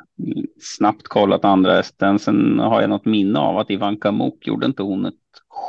[0.61, 2.19] snabbt kollat andra hästen.
[2.19, 5.15] Sen har jag något minne av att Ivanka Mok gjorde inte hon ett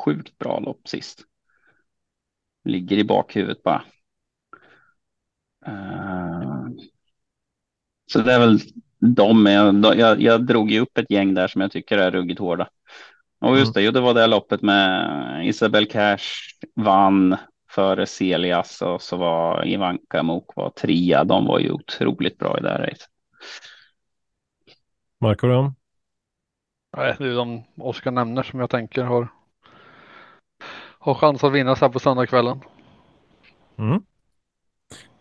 [0.06, 1.24] sjukt bra lopp sist.
[2.64, 3.84] Ligger i bakhuvudet bara.
[5.68, 6.68] Uh,
[8.12, 8.60] så det är väl
[9.00, 9.46] de.
[9.46, 12.70] Jag, jag, jag drog ju upp ett gäng där som jag tycker är ruggigt hårda.
[13.40, 13.74] Och just mm.
[13.74, 16.20] det, jo, det var det loppet med Isabel Cash
[16.76, 17.38] vann
[17.70, 21.24] före Celias och så var Ivanka Mok var trea.
[21.24, 23.10] De var ju otroligt bra i det här racet.
[25.26, 25.74] Marco då?
[26.98, 29.28] Nej, det är de Oskar nämner som jag tänker har,
[31.00, 32.62] har chans att vinna här på söndagskvällen.
[33.78, 34.02] Mm.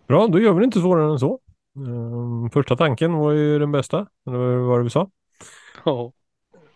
[0.08, 1.40] Bra, då gör vi det inte svårare än så.
[1.76, 5.10] Um, första tanken var ju den bästa, eller vad var det vi sa?
[5.84, 6.12] Ja.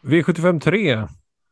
[0.02, 1.06] V75 3.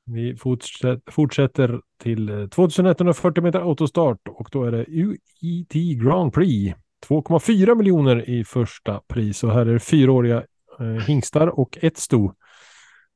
[0.04, 6.76] Vi fortsätter, fortsätter till 2140 meter autostart och då är det UET Grand Prix.
[7.08, 10.42] 2,4 miljoner i första pris och här är det fyraåriga eh,
[10.80, 12.32] Eh, hingstar och ett sto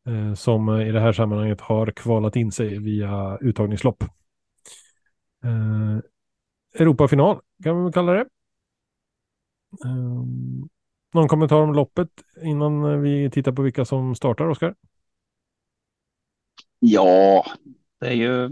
[0.07, 4.03] eh, som i det här sammanhanget har kvalat in sig via uttagningslopp.
[5.45, 5.99] Eh,
[6.81, 8.27] Europafinal kan vi väl kalla det.
[11.15, 12.09] Någon kommentar om loppet
[12.43, 14.75] innan vi tittar på vilka som startar, Oskar?
[16.79, 17.45] Ja,
[18.01, 18.51] det är ju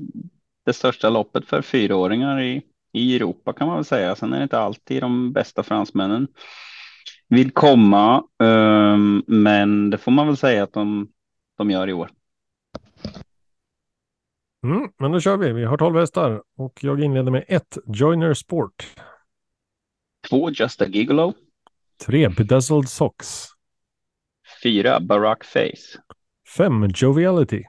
[0.64, 4.16] det största loppet för fyraåringar i, i Europa kan man väl säga.
[4.16, 6.28] Sen är det inte alltid de bästa fransmännen
[7.28, 11.08] vill komma, um, men det får man väl säga att de,
[11.56, 12.10] de gör i år.
[14.64, 15.52] Mm, men då kör vi.
[15.52, 18.94] Vi har tolv hästar och jag inleder med ett Joiner Sport.
[20.30, 21.34] Två Just a Gigolo.
[22.06, 23.46] Tre Bedazzled Socks.
[24.62, 26.02] Fyra Barack Face.
[26.56, 27.64] Fem Joviality.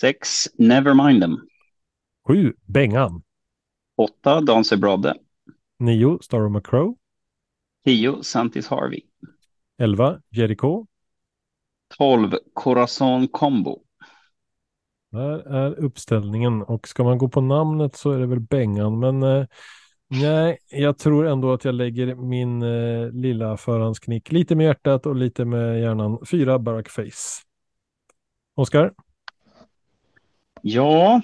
[0.00, 1.36] Sex Never Mind Them.
[2.28, 3.22] Sju Bengan.
[3.96, 5.14] Åtta Dancer Brodde.
[5.78, 6.96] Nio Star McCrow.
[7.84, 8.22] 10.
[8.22, 9.00] Santis Harvey.
[9.78, 10.20] 11.
[10.30, 10.86] Jericho.
[11.98, 12.32] 12.
[12.52, 13.80] Corazon Combo.
[15.12, 19.22] Där är uppställningen och ska man gå på namnet så är det väl Bengan men
[19.22, 19.46] eh,
[20.08, 25.16] nej, jag tror ändå att jag lägger min eh, lilla förhandsknick lite med hjärtat och
[25.16, 26.18] lite med hjärnan.
[26.30, 27.42] Fyra Barack Face.
[28.54, 28.92] Oskar?
[30.62, 31.20] Ja,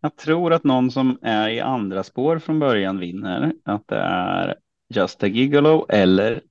[0.00, 3.52] jag tror att någon som är i andra spår från början vinner.
[3.64, 4.56] Att det är
[4.94, 6.42] Just a Gigolo eller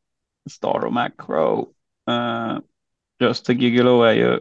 [0.50, 1.74] Star of Macro.
[2.10, 2.60] Uh,
[3.20, 4.40] Just a Gigolo är ju,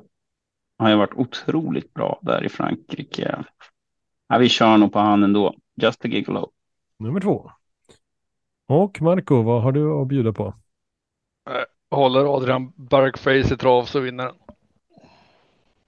[0.79, 3.45] har ju varit otroligt bra där i Frankrike.
[4.29, 5.55] Ja, vi kör nog på han ändå.
[5.83, 6.51] Just a Gigolo.
[6.99, 7.51] Nummer två.
[8.69, 10.55] Och Marco, vad har du att bjuda på?
[11.51, 14.35] Eh, håller Adrian Barkface i trav så vinner han.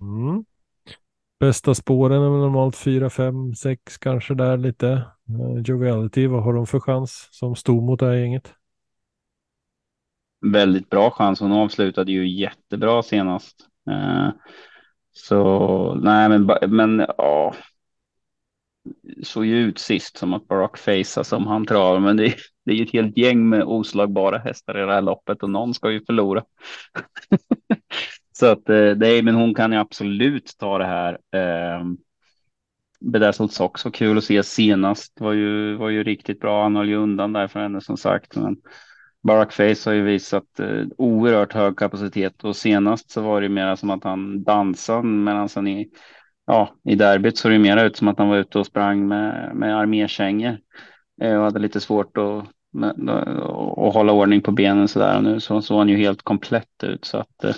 [0.00, 0.44] Mm.
[1.40, 5.02] Bästa spåren är normalt 4, 5, 6 kanske där lite.
[5.38, 8.54] Eh, Joviality, vad har de för chans som stod mot det här gänget?
[10.52, 11.40] Väldigt bra chans.
[11.40, 13.56] Hon avslutade ju jättebra senast.
[13.90, 14.28] Eh,
[15.12, 17.54] så nej, men, men ja.
[19.22, 22.76] såg ju ut sist som att Barack Face som han travar, men det, det är
[22.76, 26.04] ju ett helt gäng med oslagbara hästar i det här loppet och någon ska ju
[26.04, 26.44] förlora.
[28.32, 31.18] Så att eh, nej, men hon kan ju absolut ta det här.
[31.32, 31.96] Ehm,
[33.00, 35.20] Bedazzled Socks var kul att se senast.
[35.20, 36.62] Var ju, var ju riktigt bra.
[36.62, 38.36] Han höll ju undan där för henne som sagt.
[38.36, 38.56] Men
[39.22, 43.76] Barack Face har ju visat eh, oerhört hög kapacitet och senast så var det mera
[43.76, 45.88] som att han dansade medan han i,
[46.46, 49.50] ja, i derbyt såg det mera ut som att han var ute och sprang med,
[49.54, 50.58] med armékängor
[51.22, 55.16] eh, och hade lite svårt att, med, eh, och hålla ordning på benen så där.
[55.16, 57.54] Och nu så såg han ju helt komplett ut så att eh,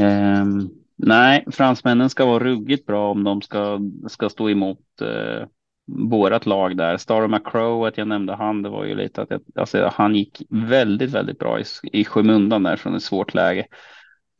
[0.00, 0.68] ehm,
[0.98, 5.46] nej, fransmännen ska vara ruggigt bra om de ska, ska stå emot eh,
[5.86, 6.96] vårat lag där.
[6.96, 10.42] Star McCrow, att jag nämnde han, det var ju lite att jag, alltså, han gick
[10.50, 13.66] väldigt, väldigt bra i, i skymundan där från ett svårt läge.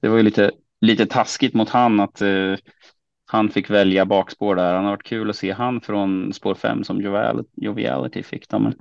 [0.01, 2.57] Det var ju lite, lite taskigt mot han att uh,
[3.27, 4.75] han fick välja bakspår där.
[4.75, 8.49] Han har varit kul att se han från spår 5 som Joviality, Joviality fick.
[8.49, 8.75] Då, men...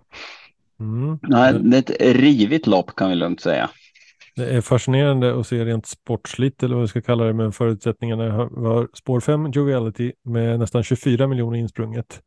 [0.80, 1.20] Mm.
[1.22, 3.70] Nej, det är ett rivigt lopp kan vi lugnt säga.
[4.38, 8.46] Det är fascinerande att se rent sportsligt eller vad vi ska kalla det med förutsättningarna
[8.52, 12.22] var spår 5 Joviality med nästan 24 miljoner insprunget.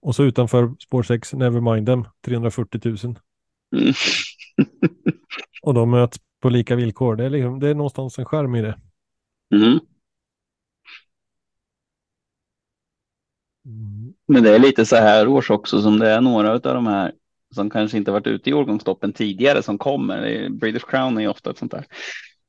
[0.00, 2.96] Och så utanför spår 6 Nevermind them 340 000.
[3.76, 3.94] Mm.
[5.62, 7.16] och de möts på lika villkor.
[7.16, 8.78] Det är, liksom, det är någonstans en skärm i det.
[9.54, 9.78] Mm.
[13.64, 14.14] Mm.
[14.26, 17.12] Men det är lite så här års också som det är några av de här
[17.52, 20.48] som kanske inte varit ute i årgångstoppen tidigare som kommer.
[20.48, 21.86] British Crown är ofta ett sånt där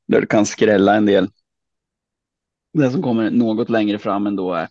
[0.06, 1.28] där det kan skrälla en del.
[2.72, 4.68] Det som kommer något längre fram ändå är.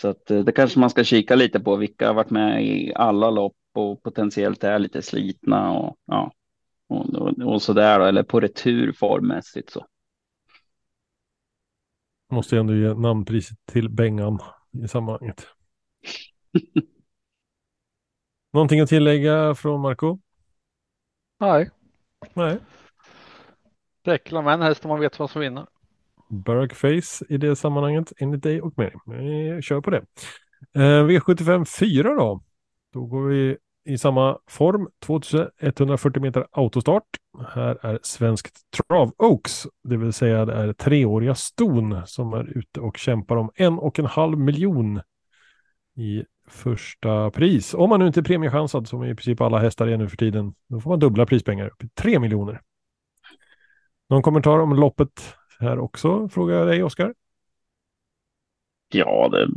[0.00, 2.92] Så att eh, det kanske man ska kika lite på vilka har varit med i
[2.94, 6.32] alla lopp och potentiellt är lite slitna och ja,
[6.88, 9.86] och, och, och så där då, eller på retur formmässigt så.
[12.32, 14.38] Måste jag ändå ge namnpriset till Bengan
[14.84, 15.46] i sammanhanget.
[18.52, 20.18] Någonting att tillägga från Marco?
[21.40, 21.70] Nej.
[22.34, 22.58] Nej.
[24.04, 25.66] Räcker med en häst om man vet vad som vinner.
[26.74, 28.94] Face i det sammanhanget enligt dig och mig.
[29.06, 30.04] Vi kör på det.
[30.74, 32.42] Eh, V75 4 då.
[32.92, 34.88] Då går vi i samma form.
[35.00, 37.06] 2140 meter autostart.
[37.48, 42.80] Här är svenskt Trav Oaks, det vill säga det är treåriga ston som är ute
[42.80, 45.00] och kämpar om en och en halv miljon
[45.96, 47.74] i första pris.
[47.74, 50.54] Om man nu inte är premiechansad som i princip alla hästar är nu för tiden.
[50.68, 52.60] Då får man dubbla prispengar upp till 3 miljoner.
[54.08, 57.14] Någon kommentar om loppet här också frågar jag dig Oskar.
[58.92, 59.48] Ja, det är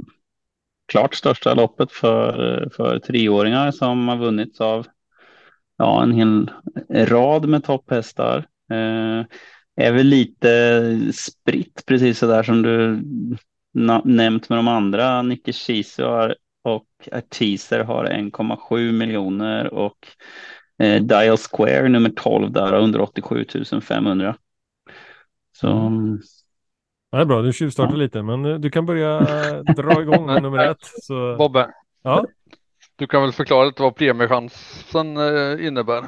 [0.87, 4.87] klart största loppet för, för treåringar som har vunnits av
[5.77, 6.49] ja, en hel
[6.89, 8.37] rad med topphästar.
[8.71, 9.25] Eh,
[9.75, 13.01] är väl lite spritt precis så där som du
[14.03, 15.21] nämnt med de andra.
[15.21, 20.07] Nicke Kiese har och Arteaser har 1,7 miljoner och
[20.79, 23.45] eh, Dial Square nummer 12 där har 187
[23.81, 24.35] 500.
[25.57, 25.67] Så.
[25.67, 26.19] Mm.
[27.11, 27.97] Ja, det är bra, du tjuvstartar ja.
[27.97, 30.77] lite, men eh, du kan börja eh, dra igång nummer ett.
[30.81, 31.35] Så...
[31.37, 31.71] Bobbe,
[32.03, 32.25] ja?
[32.95, 36.03] du kan väl förklara lite vad premiechansen eh, innebär?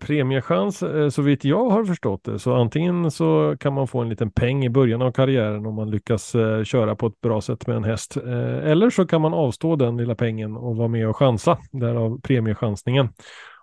[0.00, 4.08] Premiechans, eh, så vitt jag har förstått det, så antingen så kan man få en
[4.08, 7.66] liten peng i början av karriären om man lyckas eh, köra på ett bra sätt
[7.66, 8.16] med en häst.
[8.16, 12.20] Eh, eller så kan man avstå den lilla pengen och vara med och chansa, därav
[12.20, 13.08] premiechansningen.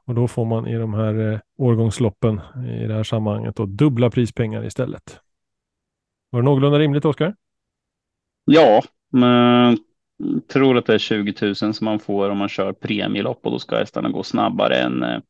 [0.06, 2.41] Och då får man i de här årgångsloppen
[2.82, 5.19] i det här sammanhanget då dubbla prispengar istället.
[6.29, 7.36] Var det någorlunda rimligt, Oskar?
[8.45, 9.77] Ja, men
[10.53, 13.60] tror att det är 20 000 som man får om man kör premielopp och då
[13.60, 15.21] ska hästarna gå snabbare än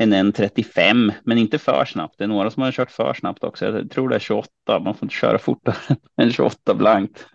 [0.00, 2.14] en 1.35, men inte för snabbt.
[2.18, 3.64] Det är några som har kört för snabbt också.
[3.64, 4.50] Jag tror det är 28.
[4.66, 7.26] Man får inte köra fortare än 28 blankt.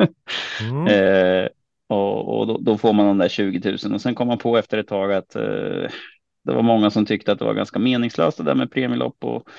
[0.62, 0.88] Mm.
[0.88, 1.48] eh,
[1.90, 4.58] och, och då, då, får man de där 20 000 och sen kom man på
[4.58, 5.90] efter ett tag att eh,
[6.44, 9.50] det var många som tyckte att det var ganska meningslöst det där med premielopp och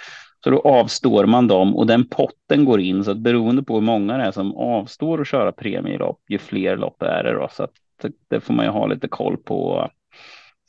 [0.45, 3.81] så då avstår man dem och den potten går in så att beroende på hur
[3.81, 7.63] många det är som avstår att köra premielopp, ju fler lopp är det då så
[7.63, 9.91] att det, det får man ju ha lite koll på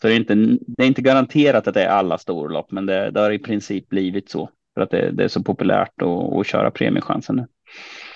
[0.06, 0.36] så det är inte,
[0.68, 3.90] det är inte garanterat att det är alla storlopp, men det, det har i princip
[3.90, 7.48] blivit så för att det, det är så populärt att, att köra premiechansen nu.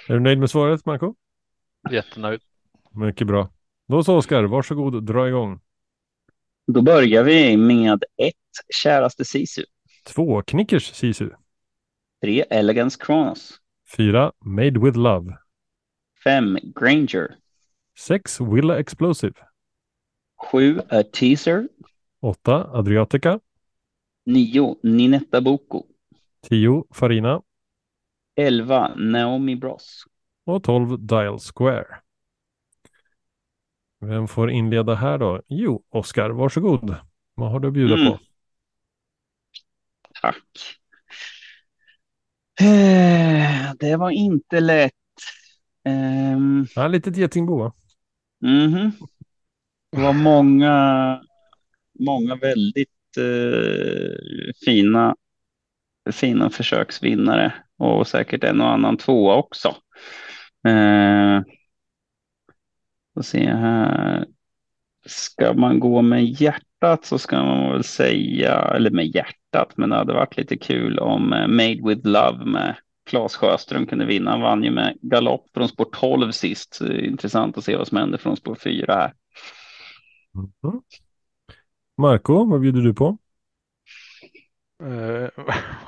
[0.08, 1.16] Är du nöjd med svaret, Marco?
[1.92, 2.42] Jättenöjd.
[2.92, 3.50] Mycket bra.
[3.88, 5.60] Då så Oskar, varsågod, dra igång.
[6.68, 9.64] Då börjar vi med ett käraste Sisu.
[10.06, 11.30] Två Knickers Sisu.
[12.22, 13.58] Tre Elegance Kronos.
[13.98, 15.38] Fyra Made with Love.
[16.24, 17.36] Fem Granger.
[18.00, 19.34] Sex Willa Explosive.
[20.40, 21.68] Sju är Teaser.
[22.22, 23.40] Åtta Adriatica.
[24.26, 25.84] Nio Ninetta Boko.
[26.50, 27.42] Tio Farina.
[28.36, 30.04] Elva Naomi Bros.
[30.46, 31.88] Och tolv Dial Square.
[34.00, 35.42] Vem får inleda här då?
[35.48, 36.96] Jo, Oskar, varsågod.
[37.36, 38.08] Vad har du att bjuda Mm.
[38.08, 38.20] på?
[40.22, 40.44] Tack.
[42.62, 44.94] Eh, Det var inte lätt.
[45.84, 47.74] Ehm, Ja, litet getingbo va?
[48.42, 48.92] mhm.
[49.92, 51.22] Det var många,
[52.00, 55.16] många väldigt eh, fina,
[56.12, 59.76] fina försöksvinnare och säkert en och annan tvåa också.
[60.68, 61.42] Eh,
[63.16, 64.26] och se här.
[65.06, 69.96] Ska man gå med hjärtat så ska man väl säga, eller med hjärtat, men det
[69.96, 72.76] hade varit lite kul om eh, Made with Love med
[73.06, 74.32] Claes Sjöström kunde vinna.
[74.32, 76.82] Han vann ju med galopp från spår 12 sist.
[76.82, 79.14] Intressant att se vad som händer från spår 4 här.
[80.34, 80.82] Mhm.
[81.98, 83.18] Marco, vad bjuder du på?
[84.84, 85.30] Eh,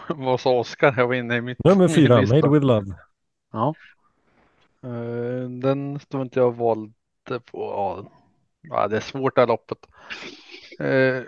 [0.15, 0.93] vad sa Oskar?
[0.97, 1.57] Jag var inne i mitt.
[1.63, 2.15] Nummer fyra.
[2.21, 2.95] Made with Love.
[3.51, 3.73] Ja.
[4.83, 8.05] Eh, den står inte jag valde på.
[8.61, 9.87] Ja, det är svårt det här loppet.
[10.79, 11.23] Eh,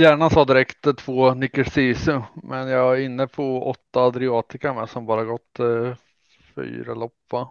[0.00, 5.06] gärna sa direkt två Nicker Sisu, men jag är inne på åtta Adriatica med som
[5.06, 5.94] bara gått eh,
[6.54, 7.48] fyra lopp va?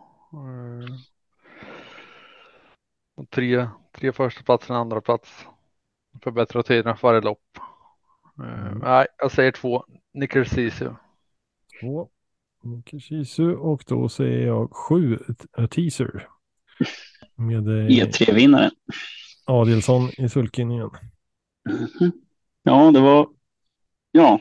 [3.18, 5.45] Och tre, tre första plats och en andra plats.
[6.24, 7.57] Förbättra tiderna för varje lopp.
[7.57, 8.78] Eh, Mm.
[8.78, 10.89] Nej, jag säger två Nicker Sisu.
[11.82, 12.09] Två.
[12.86, 15.20] Kishisu och då säger jag sju
[15.57, 16.28] A Teaser.
[17.36, 18.72] Med eh, E3-vinnaren.
[19.45, 20.89] Adelsson i sulken igen.
[21.70, 22.11] Mhm.
[22.63, 23.28] Ja, det var...
[24.11, 24.39] Ja,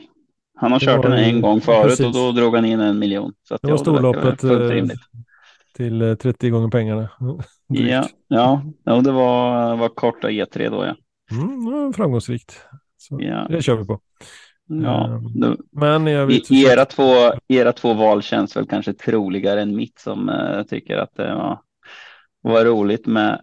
[0.55, 2.05] han har Det kört den en gång förut precis.
[2.05, 3.33] och då drog han in en miljon.
[3.43, 4.41] Så att, Det var storloppet.
[5.77, 7.09] Till eh, 30 gånger pengarna.
[7.67, 10.95] Ja, ja, ja, det var, var korta E3 då ja.
[11.31, 12.61] Mm, framgångsrikt.
[12.97, 13.47] Så Ja.
[13.49, 13.99] det kör vi på.
[14.67, 17.03] ja Ehm, det, Men jag vet I, era, två,
[17.47, 21.59] era två val känns väl kanske troligare än mitt som eh, tycker att det var,
[22.41, 23.41] var roligt med,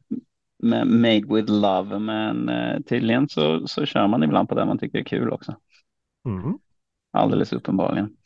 [0.63, 1.99] med Made with Love.
[1.99, 5.55] Men eh, tydligen så, så kör man ibland på det man tycker är kul också.
[6.27, 6.59] Mm.
[7.13, 8.17] Alldeles uppenbarligen.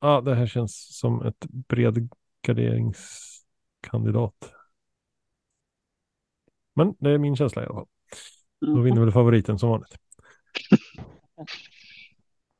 [0.00, 2.08] Ja, det här känns som ett bred
[2.46, 4.52] garderingskandidat.
[6.74, 7.86] Men det är min känsla i alla fall.
[8.60, 9.96] Då vinner väl favoriten som vanligt.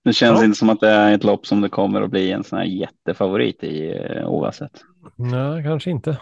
[0.03, 0.45] Det känns Ja.
[0.45, 2.67] inte som att det är ett lopp som det kommer att bli en sån här
[2.67, 4.81] jättefavorit i eh, oavsett.
[5.17, 6.21] Nej, kanske inte.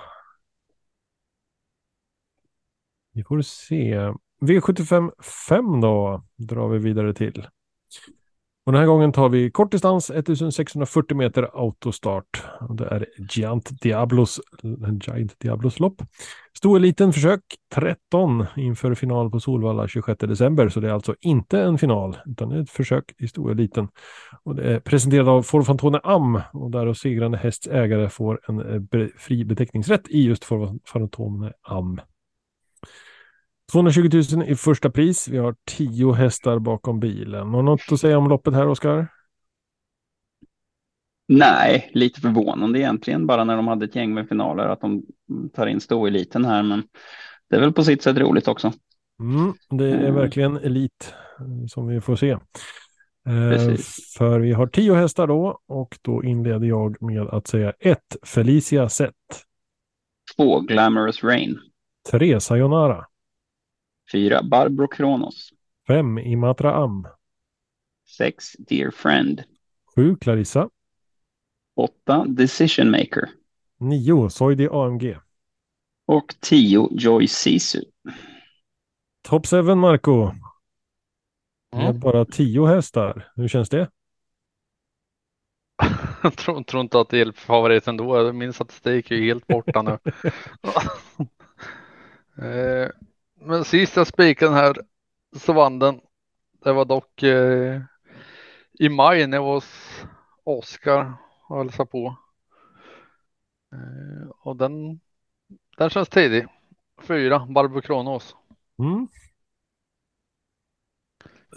[3.13, 3.99] Vi får se.
[4.41, 5.11] V75
[5.49, 7.47] 5 då drar vi vidare till.
[8.69, 12.43] Och den här gången tar vi kort distans 1640 meter autostart.
[12.61, 14.41] Och Det är Giant Diablos,
[15.07, 16.03] Giant Diablos lopp.
[16.57, 17.41] Stoeliten försök
[17.75, 20.69] 13 inför final på Solvalla 26 december.
[20.69, 23.89] Så det är alltså inte en final utan ett försök i stoeliten.
[24.45, 28.61] Och det är presenterat av Forfantone Am och där segrande hästs ägare får en
[29.01, 32.01] eh, fri beteckningsrätt i just Forfantone Am.
[33.73, 35.29] 220 000 i första pris.
[35.29, 37.49] Vi har 10 hästar bakom bilen.
[37.55, 39.09] Har något att säga om loppet här, Oskar?
[41.29, 45.03] Nej, lite förvånande egentligen bara när de hade ett gäng med finaler att de
[45.55, 46.63] tar in stoeliten här.
[46.63, 46.83] Men
[47.51, 48.73] det är väl på sitt sätt roligt också.
[49.21, 50.15] Mm, det är Mm.
[50.15, 51.15] verkligen elit
[51.69, 52.31] som vi får se.
[52.31, 52.39] Eh,
[53.51, 54.15] Precis.
[54.19, 57.99] för vi har 10 hästar då och då inleder jag med att säga 1.
[58.23, 59.15] Felicia Zet.
[60.37, 61.59] Två Glamorous Rain.
[62.11, 62.41] 3.
[62.41, 63.05] Sayonara.
[64.13, 65.53] Fyra Barbro Kronos.
[65.87, 66.19] 5.
[66.19, 67.07] Imatra Am.
[68.07, 69.45] Sex Dear Friend.
[69.95, 70.17] 7.
[70.17, 70.69] Clarissa.
[71.77, 73.31] Åtta Decision Maker.
[73.81, 74.31] 9.
[74.31, 75.17] Soidi AMG.
[76.07, 77.83] Och tio Joy Sisu.
[79.29, 80.31] Top 7 Marco.
[81.77, 82.01] Mm.
[82.01, 83.33] bara 10 hästar.
[83.37, 83.91] Hur känns det?
[86.23, 88.33] Jag tror, tror inte att det är favoriten då.
[88.33, 89.99] Min statistik är ju helt borta nu.
[93.41, 94.77] Eh, Men sist jag spikade den här
[95.37, 96.01] så vann den.
[96.65, 97.81] Det var dock eh,
[98.73, 100.03] i maj när jag var hos
[100.45, 101.13] Oskar
[101.49, 102.17] och hälsade på.
[103.73, 105.01] Eh, Och den,
[105.79, 106.47] den känns tidig.
[107.03, 108.37] Fyra, Barbro Kronos.
[108.79, 109.09] Mm.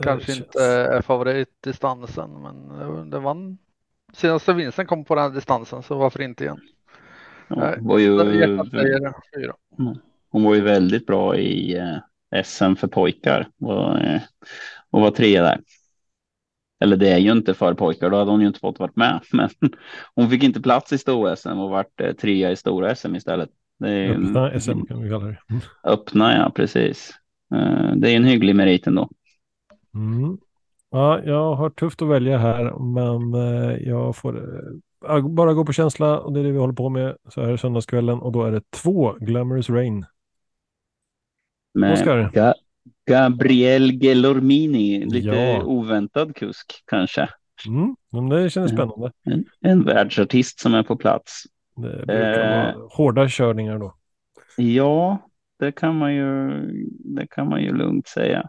[0.04, 3.58] Kanske Det inte känns- är favoritdistansen men det- vann.
[4.14, 6.60] Senaste vinsten kom på den här distansen så varför inte igen?
[7.48, 9.56] Ja, var ju, Hjärtat säger fyra.
[10.32, 13.48] Hon var ju väldigt bra i eh, SM för pojkar.
[13.60, 14.22] Och, eh,
[14.90, 15.60] och var trea där.
[16.84, 19.22] Eller det är ju inte för pojkar, då hade hon ju inte fått varit med.
[19.34, 19.50] Men
[20.16, 23.50] hon fick inte plats i stor-SM och vart eh, trea i stora-SM istället.
[23.84, 25.38] Är Öppna SM kan vi kalla det.
[25.50, 25.62] Mm.
[25.84, 27.12] Öppna, ja precis.
[27.96, 29.10] Det är en hygglig merit ändå.
[29.94, 30.38] Mm.
[30.92, 33.34] Ja, jag har tufft att välja här, men
[33.88, 34.42] jag får
[35.30, 38.20] bara gå på känsla och det är det vi håller på med så här söndagskvällen
[38.20, 40.06] och då är det två Glamorous Rain.
[41.74, 42.32] Med Oscar?
[42.34, 42.54] Ga
[43.06, 45.64] Gabriel Gelormini, lite Ja.
[45.64, 47.30] oväntad kusk kanske.
[47.68, 49.12] Mm, men det känns spännande.
[49.26, 51.44] En, en världsartist som är på plats.
[51.76, 52.76] Det brukar Eh.
[52.76, 53.96] vara hårda körningar då.
[54.58, 56.50] Ja, det kan man ju,
[57.16, 58.48] det kan man ju lugnt säga.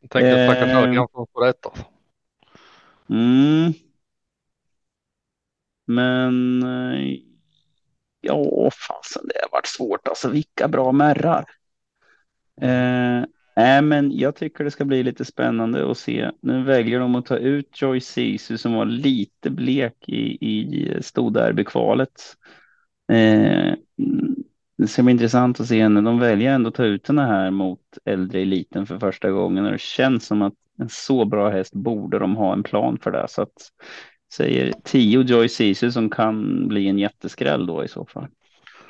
[0.00, 0.78] Jag tänker stackars Eh.
[0.78, 1.84] Örjan som får rätt alltså.
[3.10, 3.72] Mm.
[5.86, 7.16] Men eh,
[8.20, 10.28] ja, fasen det har varit svårt alltså.
[10.28, 11.44] Vilka bra märrar.
[12.60, 16.30] Eh, men jag tycker det ska bli lite spännande att se.
[16.42, 22.36] Nu väljer de att ta ut Joy Sisu som var lite blek i, i stoderby-kvalet.
[23.12, 24.36] Eh, mm,
[24.78, 26.00] det ska bli intressant att se henne.
[26.00, 29.72] De väljer ändå att ta ut henne här mot äldre eliten för första gången och
[29.72, 33.26] det känns som att en så bra häst borde de ha en plan för det.
[33.28, 33.70] Så att
[34.32, 38.26] säger 10 Joy Sisu som kan bli en jätteskräll då i så fall.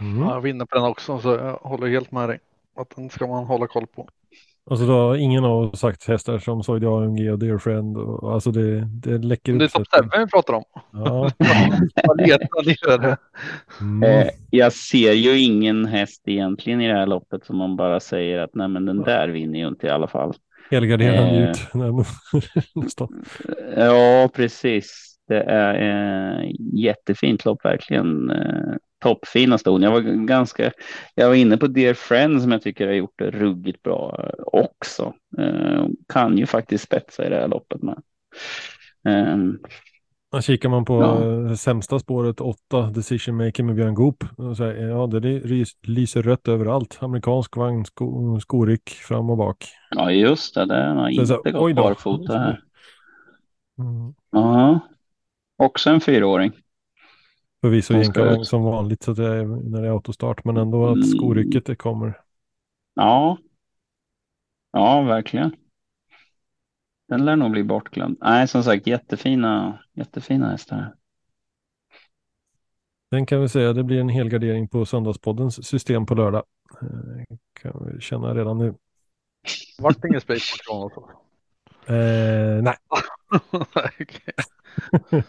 [0.01, 0.23] Mm.
[0.23, 2.41] Ja, jag vinner på den också så jag håller helt med dig.
[2.77, 4.09] Att den ska man hålla koll på.
[4.65, 7.97] Och så då har ingen av oss sagt hästar som Soidi AMG och Dear Friend.
[7.97, 10.11] Och, alltså det, det läcker Det är sätten.
[10.11, 10.65] 7 vi pratar om.
[10.93, 11.31] Ja.
[13.81, 14.03] Mm.
[14.03, 18.39] Eh, jag ser ju ingen häst egentligen i det här loppet som man bara säger
[18.39, 20.35] att nej men den där vinner ju inte i alla fall.
[20.71, 21.51] Helgarderad eh.
[21.51, 21.59] ut.
[21.75, 22.05] Nej, men-
[22.75, 23.25] Nästan.
[23.77, 25.17] Ja, precis.
[25.29, 25.75] Det är
[26.43, 28.31] eh, jättefint lopp verkligen.
[28.31, 29.83] Eh, toppfina ston.
[29.83, 30.73] Jag var ganska,
[31.15, 34.45] jag var inne på Dear Friend som jag tycker har gjort det ruggigt bra eh,
[34.61, 35.15] också.
[35.39, 38.03] Eh, kan ju faktiskt spetsa i det här loppet med.
[39.09, 39.59] Ehm,
[40.33, 41.47] Ja, Kikar man på Ja.
[41.49, 44.25] eh, sämsta spåret 8 Decision Maker med Björn Goop.
[44.37, 46.99] och Så här, ja, det lys- lyser rött överallt.
[47.01, 49.65] Amerikansk vagn, sko, skoryck fram och bak.
[49.91, 50.65] ja, just det.
[50.67, 52.61] Den har Så- så, inte oj gått barfota här.
[53.79, 54.15] Mm.
[54.31, 54.81] Ja,
[55.57, 56.53] också en fyraåring.
[57.61, 60.45] Förvisso jänkarvagn som vanligt så att det är, när det är autostart.
[60.45, 61.09] Men ändå att Mm.
[61.09, 62.21] skorycket det kommer.
[62.95, 63.39] Ja.
[64.73, 65.57] Ja, verkligen.
[67.09, 68.17] Den lär nog bli bortglömd.
[68.21, 70.95] Nej, som sagt jättefina, jättefina hästar.
[73.11, 76.45] Den kan vi säga, det blir en helgardering på Söndagspoddens system på lördag.
[76.83, 78.75] Eh, kan vi känna redan nu.
[79.79, 80.93] Vart det ingen space på Kronos?
[81.87, 82.77] Eh, nej,
[84.01, 84.35] Okej.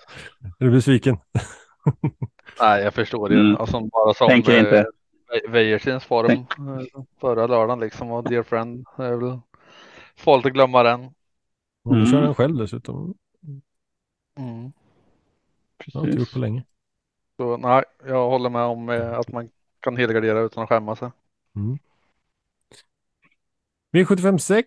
[0.59, 1.17] är du besviken?
[2.61, 3.35] Nej, jag förstår det.
[3.35, 3.57] Mm.
[3.57, 4.85] Alltså, bara som Tänker inte.
[5.47, 8.85] Wäjerstens form eh, förra lördagen liksom och Dear Friend.
[8.97, 9.39] Det är väl
[10.15, 11.09] farligt att glömma den.
[11.85, 12.05] Mm.
[12.05, 13.13] kör han själv dessutom.
[14.37, 14.71] Mm.
[15.85, 16.63] Det har inte gjort på länge.
[17.37, 19.49] Så nej, jag håller med om eh, att man
[19.79, 21.11] kan helgardera utan att skämma sig.
[21.55, 21.77] Mm.
[23.93, 24.63] V756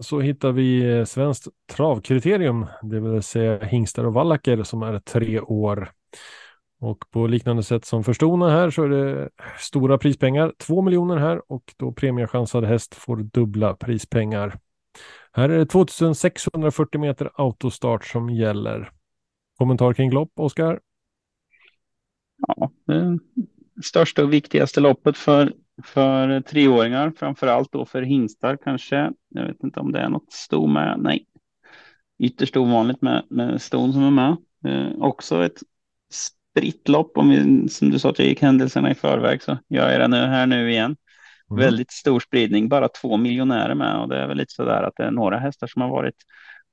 [0.00, 5.40] så hittar vi eh, svenskt travkriterium, det vill säga hingstar och vallacker som är tre
[5.40, 5.92] år.
[6.80, 11.16] Och på liknande sätt som för stona här så är det stora prispengar, 2 miljoner
[11.16, 14.58] här och då premiechansad häst får dubbla prispengar.
[15.32, 18.90] Här är det 2640 meter autostart som gäller.
[19.58, 20.80] Kommentar kring lopp, Oskar?
[22.46, 23.18] Ja, det
[23.84, 25.52] största och viktigaste loppet för,
[25.84, 29.12] för treåringar, framför allt då för hingstar kanske.
[29.28, 30.98] Jag vet inte om det är något sto med.
[31.00, 31.26] Nej,
[32.18, 34.36] ytterst ovanligt med, med ston som är med.
[34.64, 35.62] Eh, också ett
[36.56, 37.18] spritt lopp.
[37.18, 40.08] Om vi, som du sa att jag gick händelserna i förväg så gör jag det
[40.08, 40.96] nu här nu igen.
[41.50, 41.60] Mm.
[41.60, 45.04] Väldigt stor spridning, bara två miljonärer med och det är väl lite sådär att det
[45.04, 46.14] är några hästar som har varit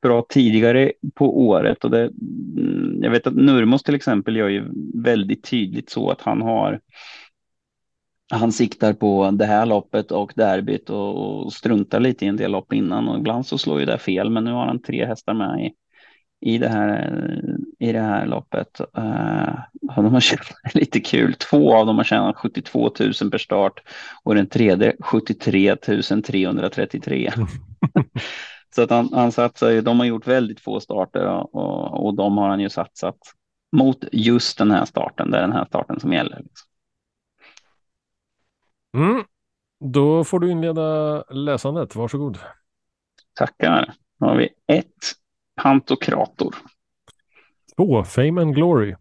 [0.01, 2.01] bra tidigare på året och det,
[2.57, 4.63] mm, jag vet att Nurmos till exempel gör ju
[4.93, 6.79] väldigt tydligt så att han har
[8.31, 12.51] han siktar på det här loppet och derbyt och, och struntar lite i en del
[12.51, 15.33] lopp innan och ibland så slår ju det fel men nu har han tre hästar
[15.33, 15.73] med i,
[16.45, 17.41] i, det, här,
[17.79, 18.81] i det här loppet.
[18.97, 19.59] Uh,
[19.95, 21.33] de har tjänat lite kul.
[21.33, 23.81] Två av dem har tjänat 72 000 per start
[24.23, 27.31] och den tredje 73 333.
[28.75, 32.37] Så att han, han satsar de har gjort väldigt få starter och, och, och de
[32.37, 33.17] har han ju satsat
[33.71, 35.31] mot just den här starten.
[35.31, 36.37] Det är den här starten som gäller.
[36.37, 36.69] Liksom.
[38.97, 39.23] Mm.
[39.79, 42.39] Då får du inleda läsandet, varsågod.
[43.33, 43.93] Tackar.
[44.19, 45.22] Då har vi ett
[45.55, 46.55] Pantokrator.
[47.75, 48.95] Två, Fame and Glory.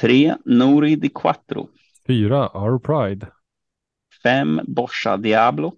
[0.00, 1.68] Tre Nori di Quattro.
[2.06, 3.26] Fyra, Our Pride.
[4.22, 5.72] Fem Boscha Diablo.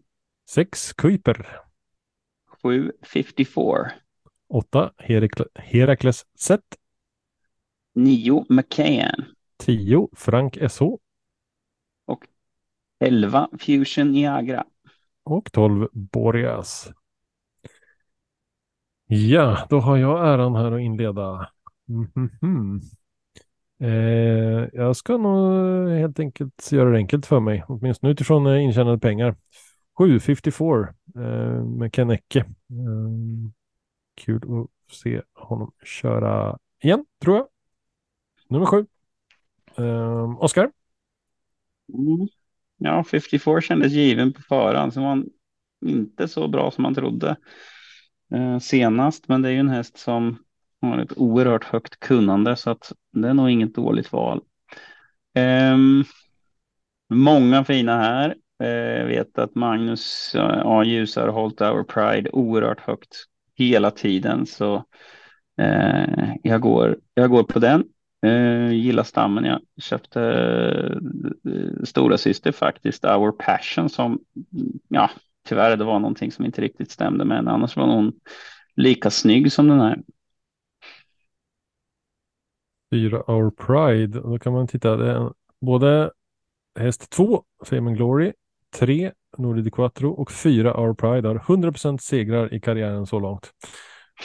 [0.49, 1.47] Sex, Kuiper.
[2.47, 3.93] Sju 54.
[4.49, 6.77] Åtta, Herakle- Herakles Set.
[7.95, 9.35] Nio McCann.
[9.57, 10.83] Tio, Frank SH.
[12.99, 14.65] Elva Fusion Niagara.
[15.25, 16.89] Och 12 Boreas.
[19.07, 21.49] Ja, då har jag äran här att inleda.
[21.87, 22.81] Mhm.
[23.81, 28.99] Eh, jag ska nog helt enkelt göra det enkelt för mig, åtminstone utifrån eh, intjänade
[28.99, 29.37] pengar.
[29.99, 32.39] 754 eh, med Ken Ecke.
[32.39, 33.51] Eh,
[34.15, 37.47] kul att se honom köra igen, tror jag.
[38.49, 38.87] Nummer sju.
[39.77, 40.71] Eh, Oskar?
[41.95, 42.29] Mm.
[42.77, 44.95] Ja, 54 kändes given på förhand.
[44.95, 45.29] Så var han
[45.87, 47.37] inte så bra som man trodde
[48.35, 49.29] eh, senast.
[49.29, 50.39] Men det är ju en häst som
[50.81, 54.41] har ett oerhört högt kunnande så att det är nog inget dåligt val.
[55.35, 55.77] Eh,
[57.09, 58.35] många fina här.
[58.63, 60.85] Eh, vet att Magnus eh, A.
[60.85, 63.17] Ljus har hållit Our Pride oerhört högt
[63.55, 64.47] hela tiden.
[64.47, 64.85] Så
[65.61, 67.85] eh, jag, går, jag går på den.
[68.27, 69.45] Eh, gillar stammen.
[69.45, 70.23] Jag köpte
[71.49, 74.19] eh, stora syster faktiskt, Our Passion som
[74.89, 75.11] ja,
[75.47, 78.13] tyvärr det var någonting som inte riktigt stämde men annars var hon
[78.77, 80.03] lika snygg som den här.
[82.93, 84.97] Fyra Our Pride, då kan man titta.
[84.97, 86.11] Det är både
[86.79, 88.33] häst 2, Fame and Glory,
[88.75, 93.53] 3 Nordi di Quattro och 4 Our Pride har 100% segrar i karriären så långt.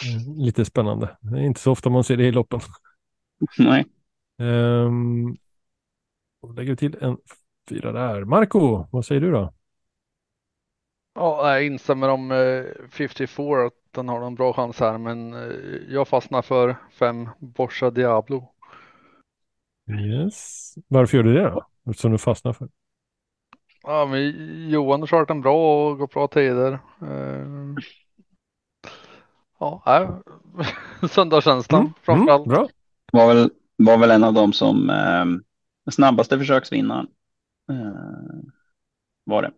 [0.06, 1.18] Mm, lite spännande.
[1.22, 2.60] Det är inte så ofta man ser det i loppen.
[3.58, 3.86] Nej.
[4.40, 5.38] Um,
[6.56, 7.18] lägger till en
[7.70, 8.26] fyra där.
[8.26, 9.54] Marco, vad säger du då?
[11.14, 15.94] Ja, jag instämmer om eh, 54 att den har en bra chans här, men eh,
[15.94, 18.48] jag fastnar för fem Borsa Diablo.
[19.90, 20.74] Yes.
[20.88, 21.66] Varför gör du det då?
[21.90, 22.70] Eftersom du fastnar för?
[23.84, 26.80] Ja, men Johan har kört en bra och gått bra tider.
[27.02, 27.46] Eh,
[29.60, 32.48] ja, äh, söndagskänslan Mm, framförallt.
[32.48, 32.70] mm, bra.
[33.12, 35.26] Var väl, var väl en av dem som eh,
[35.92, 37.08] snabbaste försöksvinnaren.
[37.72, 38.44] Eh,
[39.24, 39.52] var det.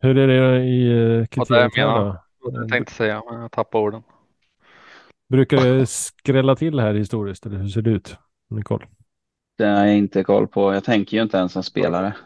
[0.00, 0.86] Hur är det i
[1.20, 1.70] eh, då?
[1.74, 2.16] jag.
[2.52, 4.02] Jag tänkte säga, men jag tappade orden.
[5.28, 8.16] Brukar det skrälla till här historiskt eller hur ser det ut?
[8.50, 8.86] Nicole?
[9.58, 10.74] Det har jag inte koll på.
[10.74, 12.16] Jag tänker ju inte ens som spelare.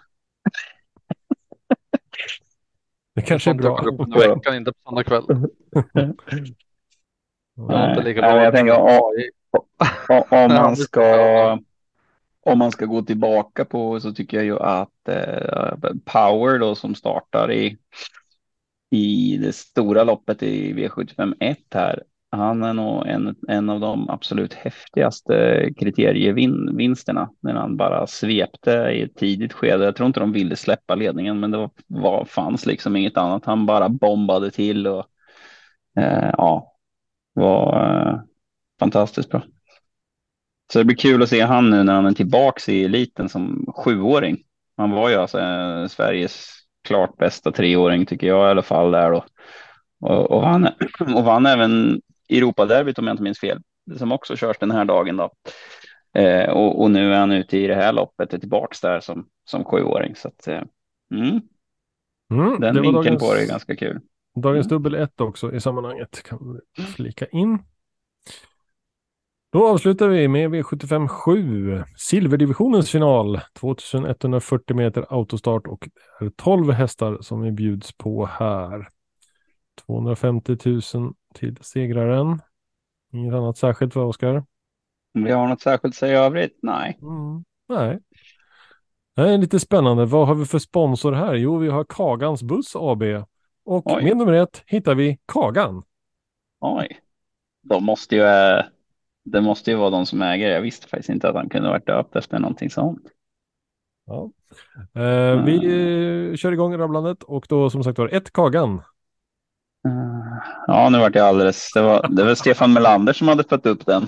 [3.14, 3.76] Det kanske är bra.
[3.76, 5.24] på veckan, inte på söndag kväll.
[7.56, 9.14] Nej, jag tänker, Om
[10.08, 11.58] Ja, man ska
[12.48, 16.94] om man ska gå tillbaka på så tycker jag ju att eh, Power då som
[16.94, 17.76] startar i
[18.90, 22.02] i det stora loppet i V751 här.
[22.30, 29.02] Han är nog en, en av de absolut häftigaste kriterievinsterna när han bara svepte i
[29.02, 29.84] ett tidigt skede.
[29.84, 33.44] Jag tror inte de ville släppa ledningen, men det var, var, fanns liksom inget annat.
[33.44, 35.06] Han bara bombade till och
[35.96, 36.76] eh, ja,
[37.34, 38.20] var eh,
[38.80, 39.42] fantastiskt bra.
[40.72, 43.72] Så det blir kul att se han nu när han är tillbaks i eliten som
[43.76, 44.38] sjuåring.
[44.76, 46.50] Han var ju alltså eh, Sveriges
[46.84, 49.24] klart bästa treåring tycker jag i alla fall där då.
[50.00, 50.68] Och, och, vann,
[51.14, 53.62] och vann även Europaderbyt om jag inte minns fel,
[53.96, 55.30] som också körs den här dagen då.
[56.20, 59.26] Eh, och, och, nu är han ute i det här loppet, är tillbaks där som,
[59.44, 60.16] som sjuåring.
[60.16, 60.62] Så att, eh,
[61.14, 61.40] mm,
[62.30, 64.00] Mm, den vinkeln dagens, på det är ganska kul.
[64.34, 64.82] dagens Mm.
[64.82, 66.22] dubbel ett också i sammanhanget.
[66.22, 67.58] Kan vi flika in.
[69.50, 71.84] Då avslutar vi med V75 7.
[71.96, 73.40] Silverdivisionens final.
[73.60, 75.88] 2140 meter autostart och
[76.18, 78.88] det är 12 hästar som vi bjuds på här.
[79.86, 80.56] 250
[80.94, 82.40] 000 till segraren.
[83.12, 84.44] Inget annat särskilt för Oskar?
[85.14, 86.58] Om vi har något särskilt att säga i övrigt?
[86.62, 86.98] Nej.
[87.02, 87.44] Mm.
[87.68, 87.98] Nej.
[89.16, 90.04] Det är lite spännande.
[90.04, 91.34] Vad har vi för sponsor här?
[91.34, 93.02] Jo, vi har Kagans Buss AB.
[93.64, 94.04] Och Oj.
[94.04, 95.82] med nummer ett hittar vi Kagan.
[96.60, 97.00] Oj.
[97.62, 98.64] De måste ju, eh,
[99.30, 100.50] det måste ju vara de som äger.
[100.50, 103.02] Jag visste faktiskt inte att han kunde varit döpt efter någonting sånt.
[104.06, 104.30] Ja.
[105.02, 105.56] Eh, vi
[106.30, 108.74] eh, kör igång rabblandet och då som sagt var ett Kagan.
[109.86, 110.28] Eh,
[110.66, 111.72] Ja, nu vart jag alldeles.
[111.74, 114.06] Det var, det var Stefan Melander som hade fått upp den.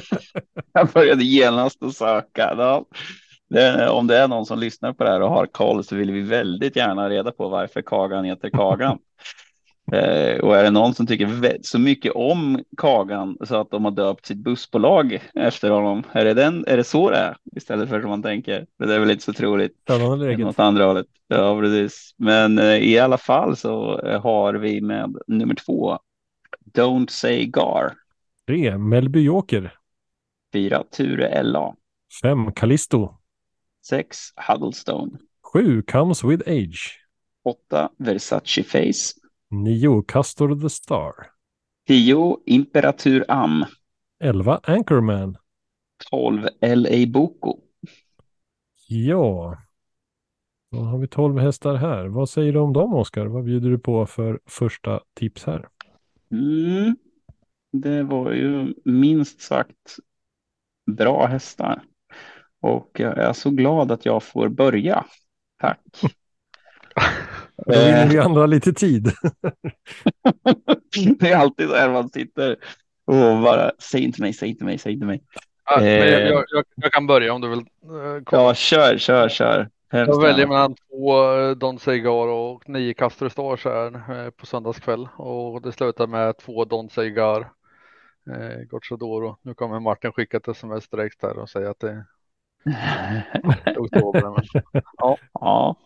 [0.72, 2.54] jag började genast att söka.
[2.56, 2.84] Ja,
[3.50, 6.12] det, om det är någon som lyssnar på det här och har koll så vill
[6.12, 8.98] vi väldigt gärna reda på varför Kagan heter Kagan.
[9.92, 13.92] Eh, och är det någon som tycker så mycket om Kagan så att de har
[13.92, 16.02] döpt sitt bussbolag efter honom?
[16.12, 18.66] Är det, den, är det så det är istället för som man tänker?
[18.78, 19.88] Det är väl inte så troligt.
[20.38, 21.06] Något andra hållet.
[21.28, 22.14] Ja, precis.
[22.16, 25.98] Men eh, i alla fall så eh, har vi med nummer två.
[26.74, 27.92] Don't say Gar.
[28.46, 29.74] Tre Melby Joker.
[30.52, 31.74] Fyra Ture LA.
[32.22, 33.14] Fem Callisto.
[33.86, 35.10] Sex Huddlestone.
[35.52, 36.98] Sju Comes with Age.
[37.44, 39.21] Åtta Versace Face.
[39.52, 41.12] Nio Castor the Star.
[41.86, 43.64] Tio Imperatur Am.
[44.24, 45.36] Elva Anchorman.
[46.10, 47.60] Tolv LA Boko.
[48.88, 49.56] Ja.
[50.70, 52.06] Då har vi tolv hästar här.
[52.06, 53.26] Vad säger du om dem Oskar?
[53.26, 55.68] Vad bjuder du på för första tips här?
[56.30, 56.96] Mm.
[57.72, 59.96] Det var ju minst sagt
[60.86, 61.82] bra hästar.
[62.60, 65.04] Och jag är så glad att jag får börja.
[65.58, 65.80] Tack.
[67.66, 69.12] Då vinner vi andra lite tid.
[71.20, 72.56] det är alltid så här man sitter
[73.04, 75.22] och bara säg inte mig, säg inte mig, säg inte mig.
[75.64, 76.18] Ja, jag, Eh.
[76.28, 77.58] jag, jag, jag kan börja om du vill.
[77.58, 78.42] eh, komma.
[78.42, 79.68] Ja, kör, kör, kör.
[79.90, 83.94] Hemskt Jag väljer mellan två eh, Don Cigar och nio Castro Stars här
[84.24, 87.40] eh, på söndagskväll och det slutar med två Don Cigar.
[88.30, 89.36] Eh, Gocciadoro.
[89.42, 92.04] Nu kommer Martin skicka ett sms direkt här och säga att det
[93.64, 94.22] är oktober.
[94.22, 95.76] Men Ja, Ingen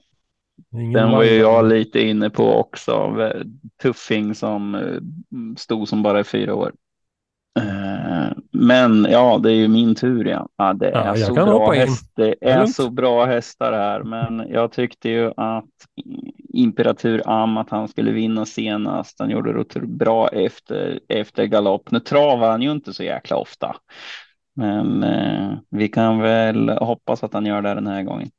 [0.93, 3.17] den var ju jag lite inne på också.
[3.83, 4.99] Tuffing som eh,
[5.57, 6.73] stod som bara i fyra år.
[7.59, 10.49] Eh, Men ja, det är ju min tur igen.
[10.57, 12.13] Ja, det Ja, är jag så bra häst.
[12.17, 15.65] Det är så bra hästar här, men jag tyckte ju att
[16.55, 19.19] Imperatur Am att han skulle vinna senast.
[19.19, 21.91] Han gjorde det bra efter efter galopp.
[21.91, 23.77] Nu travar han ju inte så jäkla ofta,
[24.57, 28.31] men eh, vi kan väl hoppas att han gör det den här gången.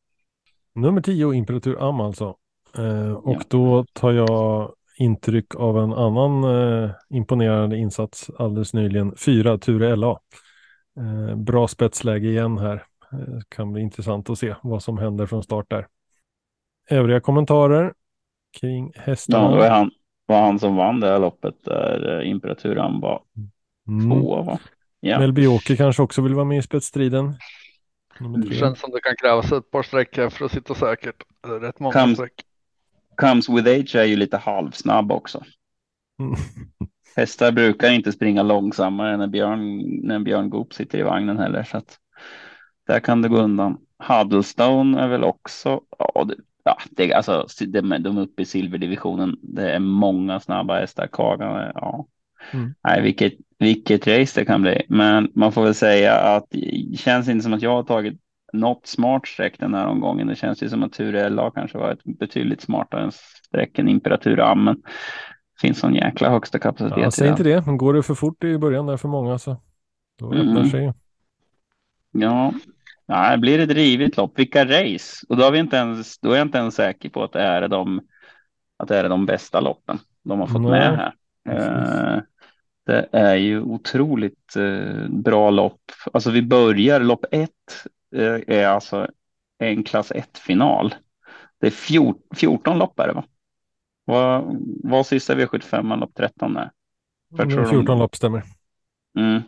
[0.78, 2.36] Nummer 10, Imperatur Am alltså.
[2.78, 3.42] Eh, och Ja.
[3.48, 9.16] då tar jag intryck av en annan eh, imponerande insats alldeles nyligen.
[9.18, 10.20] Fyra Ture LA.
[11.00, 12.84] Eh, bra spetsläge igen här.
[13.12, 15.88] Eh, kan bli intressant att se vad som händer från start där.
[16.90, 17.94] Övriga kommentarer
[18.60, 19.52] kring Ja, hästarna?
[19.52, 19.92] det var han,
[20.26, 23.22] var han som vann det här loppet där eh, Imperatur Am var
[23.88, 24.10] Mm.
[24.12, 24.42] två.
[24.42, 24.60] Va?
[25.00, 25.20] Ja.
[25.20, 27.36] Melbioki kanske också vill vara med i spetsstriden.
[28.20, 31.24] Nummer det känns som det kan krävas ett par streck här för att sitta säkert.
[31.62, 32.34] Rätt många Kam- streck.
[33.16, 35.44] Comes with age är ju lite halvsnabb också.
[36.20, 36.36] Mm.
[37.16, 41.64] Hästar brukar inte springa långsammare när Björn, när Björn Goop sitter i vagnen heller.
[41.64, 41.98] Så att
[42.88, 43.78] där kan det gå undan.
[44.00, 49.38] Huddlestone är väl också, ja, det, ja det, alltså, de, de är uppe i silverdivisionen.
[49.42, 51.08] Det är många snabba hästar.
[51.12, 52.06] Kagan, är- ja.
[52.54, 52.74] Mm.
[52.84, 54.86] Nej, vilket, vilket race det kan bli.
[54.90, 58.20] Men man får väl säga att det känns inte som att jag har tagit
[58.54, 60.28] något smart streck den här omgången.
[60.28, 63.12] Det känns ju som att Ture LA kanske var ett betydligt smartare
[63.48, 64.64] streck än Imperatur Am.
[64.64, 67.04] Men det finns sån jäkla högsta kapacitet.
[67.04, 69.62] Ja, säg inte det, men går det för fort i början där för många så
[70.20, 70.70] då öppnar Mm.
[70.70, 70.94] sig.
[72.12, 72.54] Ja,
[73.08, 74.40] Nej, blir det ett rivigt lopp?
[74.40, 75.26] Vilka race?
[75.30, 77.42] Och då, har vi inte ens, då är jag inte ens säker på att det
[77.42, 78.02] är de,
[78.78, 81.14] att det är de bästa loppen de har fått Nej, med här.
[81.48, 82.20] Eh,
[82.86, 85.82] det är ju otroligt eh, bra lopp.
[86.14, 87.52] Alltså vi börjar lopp ett
[88.16, 89.08] eh, är alltså
[89.58, 90.96] en klass 1 final.
[91.60, 93.24] Det är fjort, 14 lopp är det va?
[94.06, 96.72] Vad vad sista V75 lopp 13 är?
[97.30, 98.44] Jag tror de- 14 lopp stämmer.
[99.18, 99.42] Mm.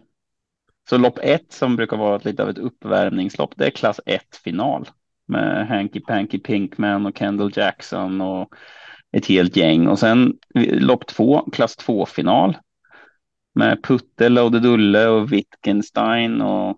[0.90, 4.90] Så lopp ett som brukar vara lite av ett uppvärmningslopp, det är klass 1 final
[5.26, 8.56] med Hanky Panky Pinkman och Kendall Jackson och
[9.18, 9.88] ett helt gäng.
[9.88, 12.58] Och sen eh, lopp två, klass 2 final
[13.56, 16.78] med Putte, Lode Dulle och Wittgenstein och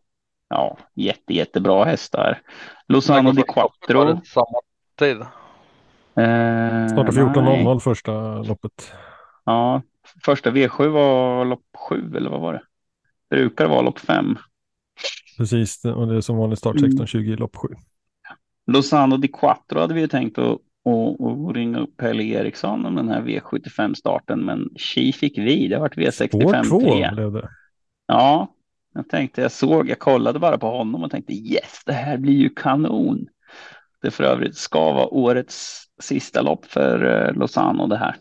[0.50, 2.42] ja, jätte, jättebra hästar.
[2.88, 4.22] Lozano di Quattro.
[4.26, 4.60] Samma
[5.00, 5.18] tid.
[5.22, 7.64] Eh, Startar nej.
[7.66, 8.94] 14.00 första loppet.
[9.46, 9.82] Ja,
[10.26, 12.62] första V7 var lopp 7 eller vad var det?
[13.30, 14.38] Brukar vara lopp 5.
[15.38, 16.92] Precis, och det är som vanligt start Mm.
[16.92, 17.68] 16.20 lopp 7.
[18.68, 22.96] Lozano di Quattro hade vi ju tänkt att, att, att ringa upp Pelle Eriksson om
[22.96, 25.68] den här V75-starten, men Chi fick vi.
[25.68, 27.12] Det har varit Spår V65 2 3.
[27.14, 27.50] blev det.
[28.06, 28.56] Ja,
[28.94, 32.34] jag tänkte, jag såg, jag kollade bara på honom och tänkte yes, det här blir
[32.34, 33.28] ju kanon.
[34.02, 38.16] Det för övrigt ska vara årets sista lopp för eh, Lozano det här.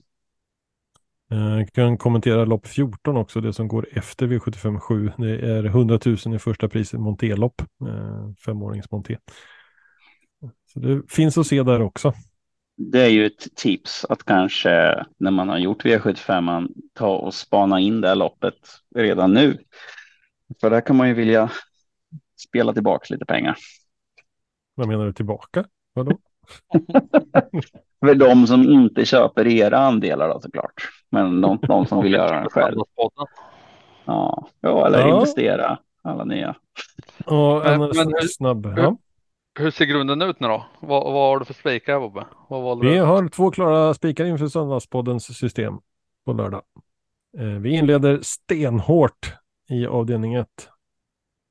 [1.32, 5.12] Eh, Jag kan kommentera lopp 14 också, det som går efter V75 7.
[5.18, 9.16] Det är 100 000 i första priset Monté-lopp, eh, femårings Monté.
[10.72, 12.12] Så det finns att se där också.
[12.82, 17.34] Det är ju ett tips att kanske när man har gjort V75 man ta och
[17.34, 18.54] spana in det här loppet
[18.94, 19.58] redan nu.
[20.60, 21.50] För där kan man ju vilja
[22.48, 23.56] spela tillbaka lite pengar.
[24.74, 25.64] Vad menar du tillbaka?
[25.94, 26.18] Vadå?
[28.00, 30.88] För de som inte köper era andelar då såklart.
[31.10, 32.78] Men de, de som vill göra det själv.
[34.04, 35.14] Ja, ja eller Ja.
[35.14, 36.54] investera alla nya.
[37.24, 38.74] Och en snabb.
[38.76, 38.96] Ja.
[39.58, 40.66] Hur ser grunden ut nu då?
[40.80, 42.26] Vad, vad har du för spikar Bobbe?
[42.86, 43.00] Vi du?
[43.00, 45.74] har två klara spikar inför Söndagspoddens system
[46.24, 46.62] på lördag.
[47.38, 49.32] Eh, Vi inleder stenhårt
[49.70, 50.48] i avdelning 1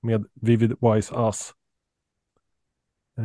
[0.02, 1.54] med Vivid Wise Ass.
[3.18, 3.24] Eh,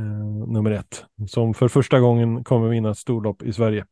[0.52, 3.86] nummer ett, som för första gången kommer vinna ett storlopp i Sverige.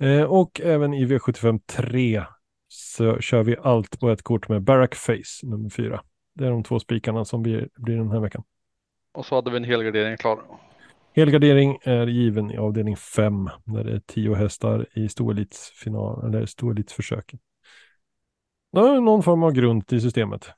[0.00, 2.24] Eh, och även i V75 3
[2.68, 6.02] så kör vi allt på ett kort med Barack Face nummer 4.
[6.34, 8.42] Det är de två spikarna som blir, blir den här veckan.
[9.12, 10.42] Och så hade vi en helgardering klar.
[11.16, 17.38] Helgardering är given i avdelning 5 där det är 10 hästar i storelitsfinal eller storelitsförsöken.
[18.72, 20.50] Det är någon form av grund till systemet.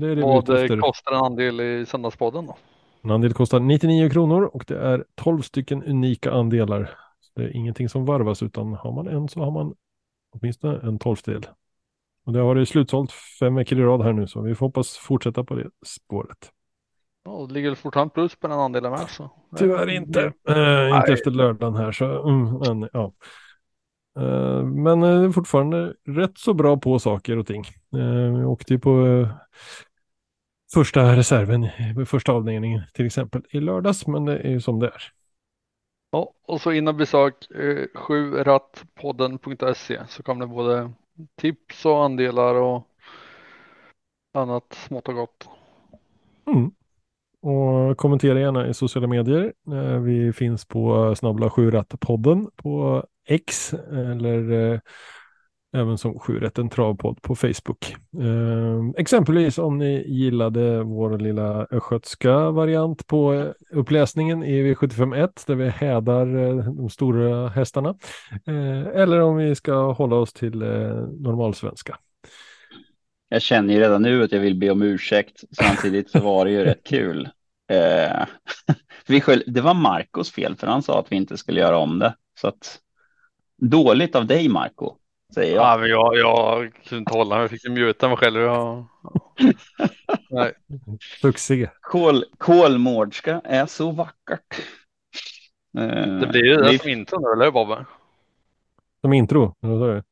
[0.00, 0.80] Det är det ute efter.
[0.80, 2.56] kostar en andel i söndagspodden då?
[3.02, 6.90] En andel kostar 99 kronor och det är 12 stycken unika andelar.
[7.20, 9.74] Så det är ingenting som varvas utan har man en så har man
[10.30, 11.46] åtminstone en tolftedel.
[12.24, 14.96] Och det har varit slutsålt fem veckor i rad här nu så vi får hoppas
[14.96, 16.50] fortsätta på det spåret.
[17.24, 19.30] Ja, det ligger fortfarande plus på den andelen med så.
[19.56, 20.32] Tyvärr inte.
[20.48, 23.12] Eh, inte efter lördagen här så, mm, men ja.
[24.18, 27.64] Eh, men eh, fortfarande rätt så bra på saker och ting.
[27.96, 29.28] Eh, vi åkte ju på eh,
[30.74, 31.68] första reserven,
[32.06, 35.02] första avdelningen till exempel i lördags, men det är ju som det är.
[36.10, 40.92] Ja, och så innan besök eh, 7rattpodden.se så kommer det både
[41.36, 42.86] tips och andelar och
[44.34, 45.48] annat smått och gott.
[46.46, 46.70] Mm.
[47.42, 49.52] Och kommentera gärna i sociala medier.
[49.72, 54.80] Eh, vi finns på eh, snabbla 7 podden på X eller eh,
[55.76, 57.96] även som 7 en travpodd på Facebook.
[58.20, 65.68] Eh, exempelvis om ni gillade vår lilla östgötska variant på uppläsningen i V751 där vi
[65.68, 67.94] hädar eh, de stora hästarna.
[68.46, 70.58] Eh, eller om vi ska hålla oss till
[71.18, 71.96] normalsvenska.
[73.32, 75.44] Jag känner ju redan nu att jag vill be om ursäkt.
[75.52, 77.28] Samtidigt så var det ju rätt kul.
[77.72, 78.26] Eh,
[79.06, 81.98] vi skyll, det var Marcos fel för han sa att vi inte skulle göra om
[81.98, 82.14] det.
[82.40, 82.78] Så att,
[83.56, 84.94] dåligt av dig Marco,
[85.34, 85.64] säger jag.
[85.64, 88.40] Ja, men jag, jag kunde inte hålla mig, jag fick muta mig själv.
[88.40, 88.86] Jag...
[90.30, 90.52] Nej.
[91.20, 91.70] Succé.
[91.80, 94.58] Kol, kolmårdska är så vackert.
[95.78, 97.84] Eh, Det blir ju det vi- som intro nu, eller hur Bobbe?
[99.00, 99.54] Som intro.
[99.62, 100.02] eller vad sa du?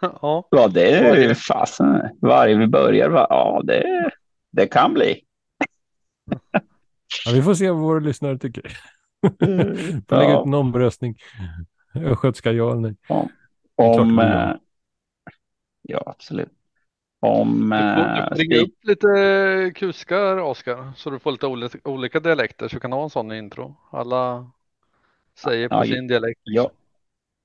[0.22, 2.00] Ja, Ja, det är ju fasen.
[2.20, 3.26] Varje vi börjar, va?
[3.30, 4.10] ja, det,
[4.52, 5.20] det kan bli.
[7.26, 8.62] Ja, vi får se vad våra lyssnare tycker.
[10.08, 10.40] Får lägga Ja.
[10.40, 11.16] ut en omröstning.
[11.94, 12.94] Östgötska ja eller nej.
[13.08, 13.28] Om,
[13.76, 14.50] om eh,
[15.82, 16.48] ja, absolut.
[17.20, 22.68] Om du får, Stig- upp lite kuskar Oskar, så du får lite olika, olika dialekter
[22.68, 23.76] så kan du ha en sån intro.
[23.90, 24.50] Alla
[25.38, 26.40] säger på Ja, sin dialekt.
[26.44, 26.70] Ja.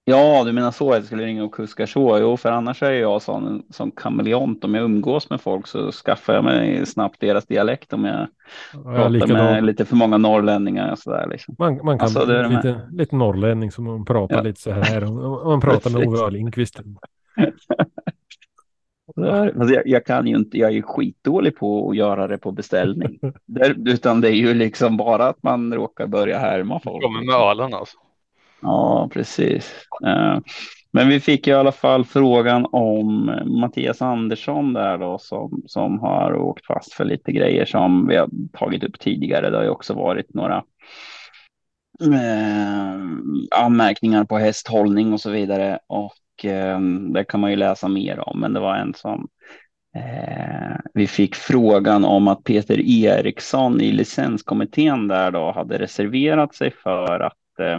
[0.10, 2.18] Ja, du menar så att jag skulle ringa och kuska så?
[2.20, 4.64] Jo, för annars är jag sån som kameleont.
[4.64, 8.28] Om jag umgås med folk så skaffar jag mig snabbt deras dialekt om jag
[8.74, 11.56] Ja, pratar med lite för många norrlänningar och sådär liksom.
[11.60, 14.42] Man, man kan Alltså, det lite, lite norrlänning som man pratar Ja.
[14.42, 15.04] lite så här.
[15.04, 16.08] Och man pratar med.
[16.08, 16.80] Ove Lindqvist.
[19.16, 22.52] Alltså jag, jag kan ju inte, jag är ju skitdålig på att göra det på
[22.52, 23.20] beställning.
[23.46, 27.04] Där, utan det är ju liksom bara att man råkar börja härma folk.
[27.04, 27.98] Kommer med ölen alltså.
[28.62, 29.74] Ja, precis.
[30.06, 30.40] Eh,
[30.92, 36.36] men vi fick i alla fall frågan om Mattias Andersson där då som, som har
[36.36, 39.50] åkt fast för lite grejer som vi har tagit upp tidigare.
[39.50, 40.64] Det har ju också varit några
[42.02, 42.96] eh,
[43.66, 45.80] anmärkningar på hästhållning och så vidare.
[45.88, 46.80] Och eh,
[47.14, 48.40] det kan man ju läsa mer om.
[48.40, 49.28] Men det var en som
[49.96, 56.72] eh, vi fick frågan om att Peter Eriksson i licenskommittén där då hade reserverat sig
[56.72, 57.78] för att eh,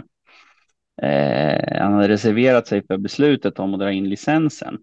[1.01, 4.77] eh, han hade reserverat sig för beslutet om att dra in licensen.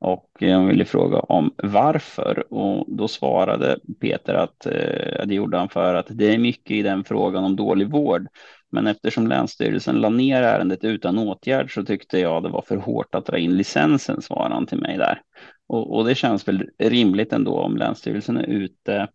[0.00, 2.52] Och eh, jag ville fråga om varför.
[2.52, 6.82] Och då svarade Peter att eh, det gjorde han för att det är mycket i
[6.82, 8.26] den frågan om dålig vård.
[8.70, 13.14] Men eftersom Länsstyrelsen la ner ärendet utan åtgärd så tyckte jag det var för hårt
[13.14, 15.20] att dra in licensen, svarade han till mig där.
[15.66, 19.08] Och, och det känns väl rimligt ändå om Länsstyrelsen är ute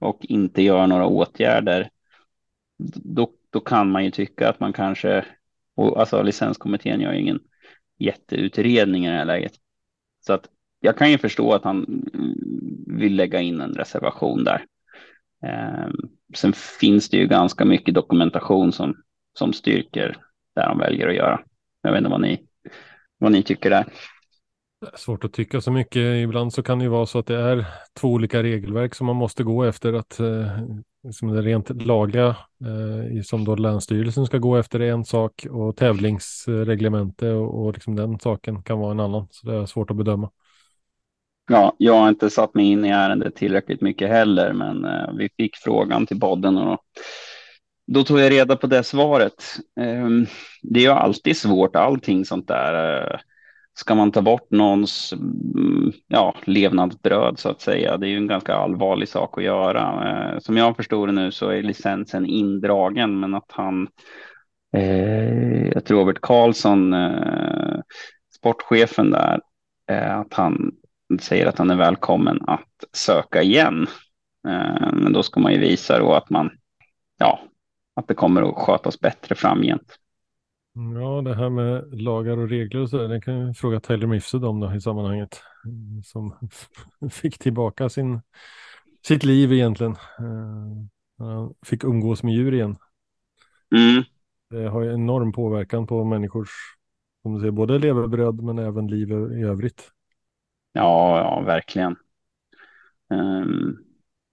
[0.00, 1.90] och inte gör några åtgärder.
[3.04, 5.24] Då, då kan man ju tycka att man kanske
[5.76, 7.40] och alltså licenskommittén gör ju ingen
[7.98, 9.52] jätteutredning i det här läget.
[10.26, 10.48] Så att
[10.80, 12.34] jag kan ju förstå att han mm,
[12.98, 14.64] vill lägga in en reservation där.
[15.46, 15.90] Eh,
[16.34, 18.96] sen finns det ju ganska mycket dokumentation som,
[19.38, 20.16] som styrker
[20.54, 21.40] det han väljer att göra.
[21.82, 22.46] Jag vet inte vad ni,
[23.18, 23.86] vad ni tycker där.
[24.82, 26.24] Det är Svårt att tycka så mycket.
[26.24, 27.64] Ibland så kan det ju vara så att det är
[28.00, 29.92] två olika regelverk som man måste gå efter.
[29.92, 30.58] Att eh,
[31.12, 32.26] som det rent lagliga
[32.64, 37.96] eh, som då Länsstyrelsen ska gå efter är en sak och tävlingsreglemente och, och liksom
[37.96, 39.28] den saken kan vara en annan.
[39.30, 40.30] Så det är svårt att bedöma.
[41.50, 45.28] Ja, jag har inte satt mig in i ärendet tillräckligt mycket heller, men eh, vi
[45.36, 46.80] fick frågan till podden och
[47.86, 49.44] då tog jag reda på det svaret.
[49.80, 50.08] Eh,
[50.62, 53.02] det är ju alltid svårt, allting sånt där.
[53.14, 53.20] Eh,
[53.74, 58.26] Ska man ta bort någons mm, ja, levnadsbröd så att säga, det är ju en
[58.26, 60.08] ganska allvarlig sak att göra.
[60.08, 63.88] Eh, som jag förstår det nu så är licensen indragen, men att han,
[64.76, 67.80] eh, jag tror Robert Karlsson, eh,
[68.34, 69.40] sportchefen där,
[69.90, 70.72] eh, att han
[71.20, 73.86] säger att han är välkommen att söka igen.
[74.48, 76.50] Eh, Men då ska man ju visa då att man,
[77.18, 77.40] ja,
[77.96, 79.98] att det kommer att skötas bättre framgent.
[80.74, 84.06] Ja, det här med lagar och regler och så där, det kan jag fråga Taylor
[84.06, 85.40] Mifsud om då i sammanhanget.
[85.64, 86.34] Mm, Som
[87.10, 88.20] fick tillbaka sin,
[89.06, 89.92] sitt liv egentligen.
[89.92, 90.86] Eh,
[91.18, 92.76] Han fick umgås med djur igen.
[93.74, 94.02] Mm.
[94.50, 96.48] Det har ju enorm påverkan på människors,
[97.22, 99.90] som du säger, både levebröd men även liv i övrigt.
[100.72, 101.96] Ja, ja, verkligen.
[103.10, 103.84] Um,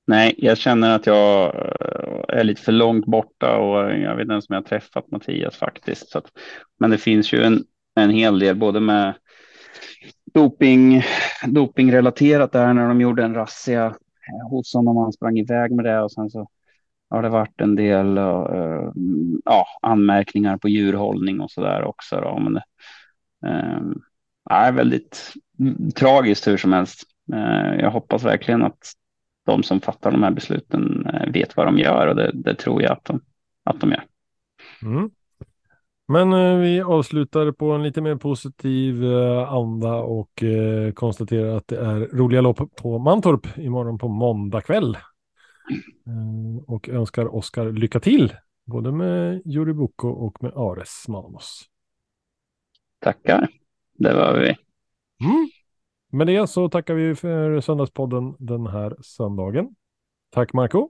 [0.10, 4.32] nej, jag känner att jag eh, är lite för långt borta och jag vet inte
[4.32, 6.10] ens om jag har träffat Mattias faktiskt.
[6.10, 6.26] Så att,
[6.80, 7.64] men det finns ju en,
[7.96, 9.14] en hel del både med
[10.34, 11.04] doping,
[11.48, 14.98] dopingrelaterat där när de gjorde en razzia eh, hos honom.
[14.98, 16.48] Han sprang iväg med det och sen så
[17.10, 18.92] har det varit en del uh,
[19.46, 22.22] ja, anmärkningar på djurhållning och så där också.
[22.22, 22.40] Då.
[22.40, 22.56] Men,
[23.46, 23.94] uh,
[24.50, 25.34] är väldigt
[25.96, 27.04] tragiskt hur som helst.
[27.34, 28.94] Uh, jag hoppas verkligen att
[29.52, 32.92] de som fattar de här besluten vet vad de gör och det, det tror jag
[32.92, 33.22] att de,
[33.64, 34.04] att de gör.
[34.82, 35.10] Mm.
[36.12, 41.68] Men eh, vi avslutar på en lite mer positiv eh, anda och eh, konstaterar att
[41.68, 44.96] det är roliga lopp på Mantorp imorgon på måndag kväll.
[46.08, 48.34] Eh, och önskar Oskar lycka till,
[48.66, 51.64] både med Juri Boko och med Ares Manos.
[53.00, 53.48] Tackar,
[53.94, 54.56] det var vi.
[55.26, 55.50] Mm.
[56.12, 59.76] Med det så tackar vi för Söndagspodden den här söndagen.
[60.30, 60.90] Tack Marco.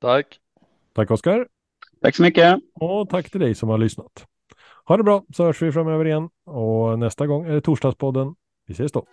[0.00, 0.40] Tack.
[0.94, 1.48] Tack Oskar.
[2.02, 2.58] Tack så mycket.
[2.74, 4.26] Och tack till dig som har lyssnat.
[4.84, 8.34] Ha det bra så hörs vi framöver igen och nästa gång är det Torsdagspodden.
[8.66, 9.04] Vi ses då.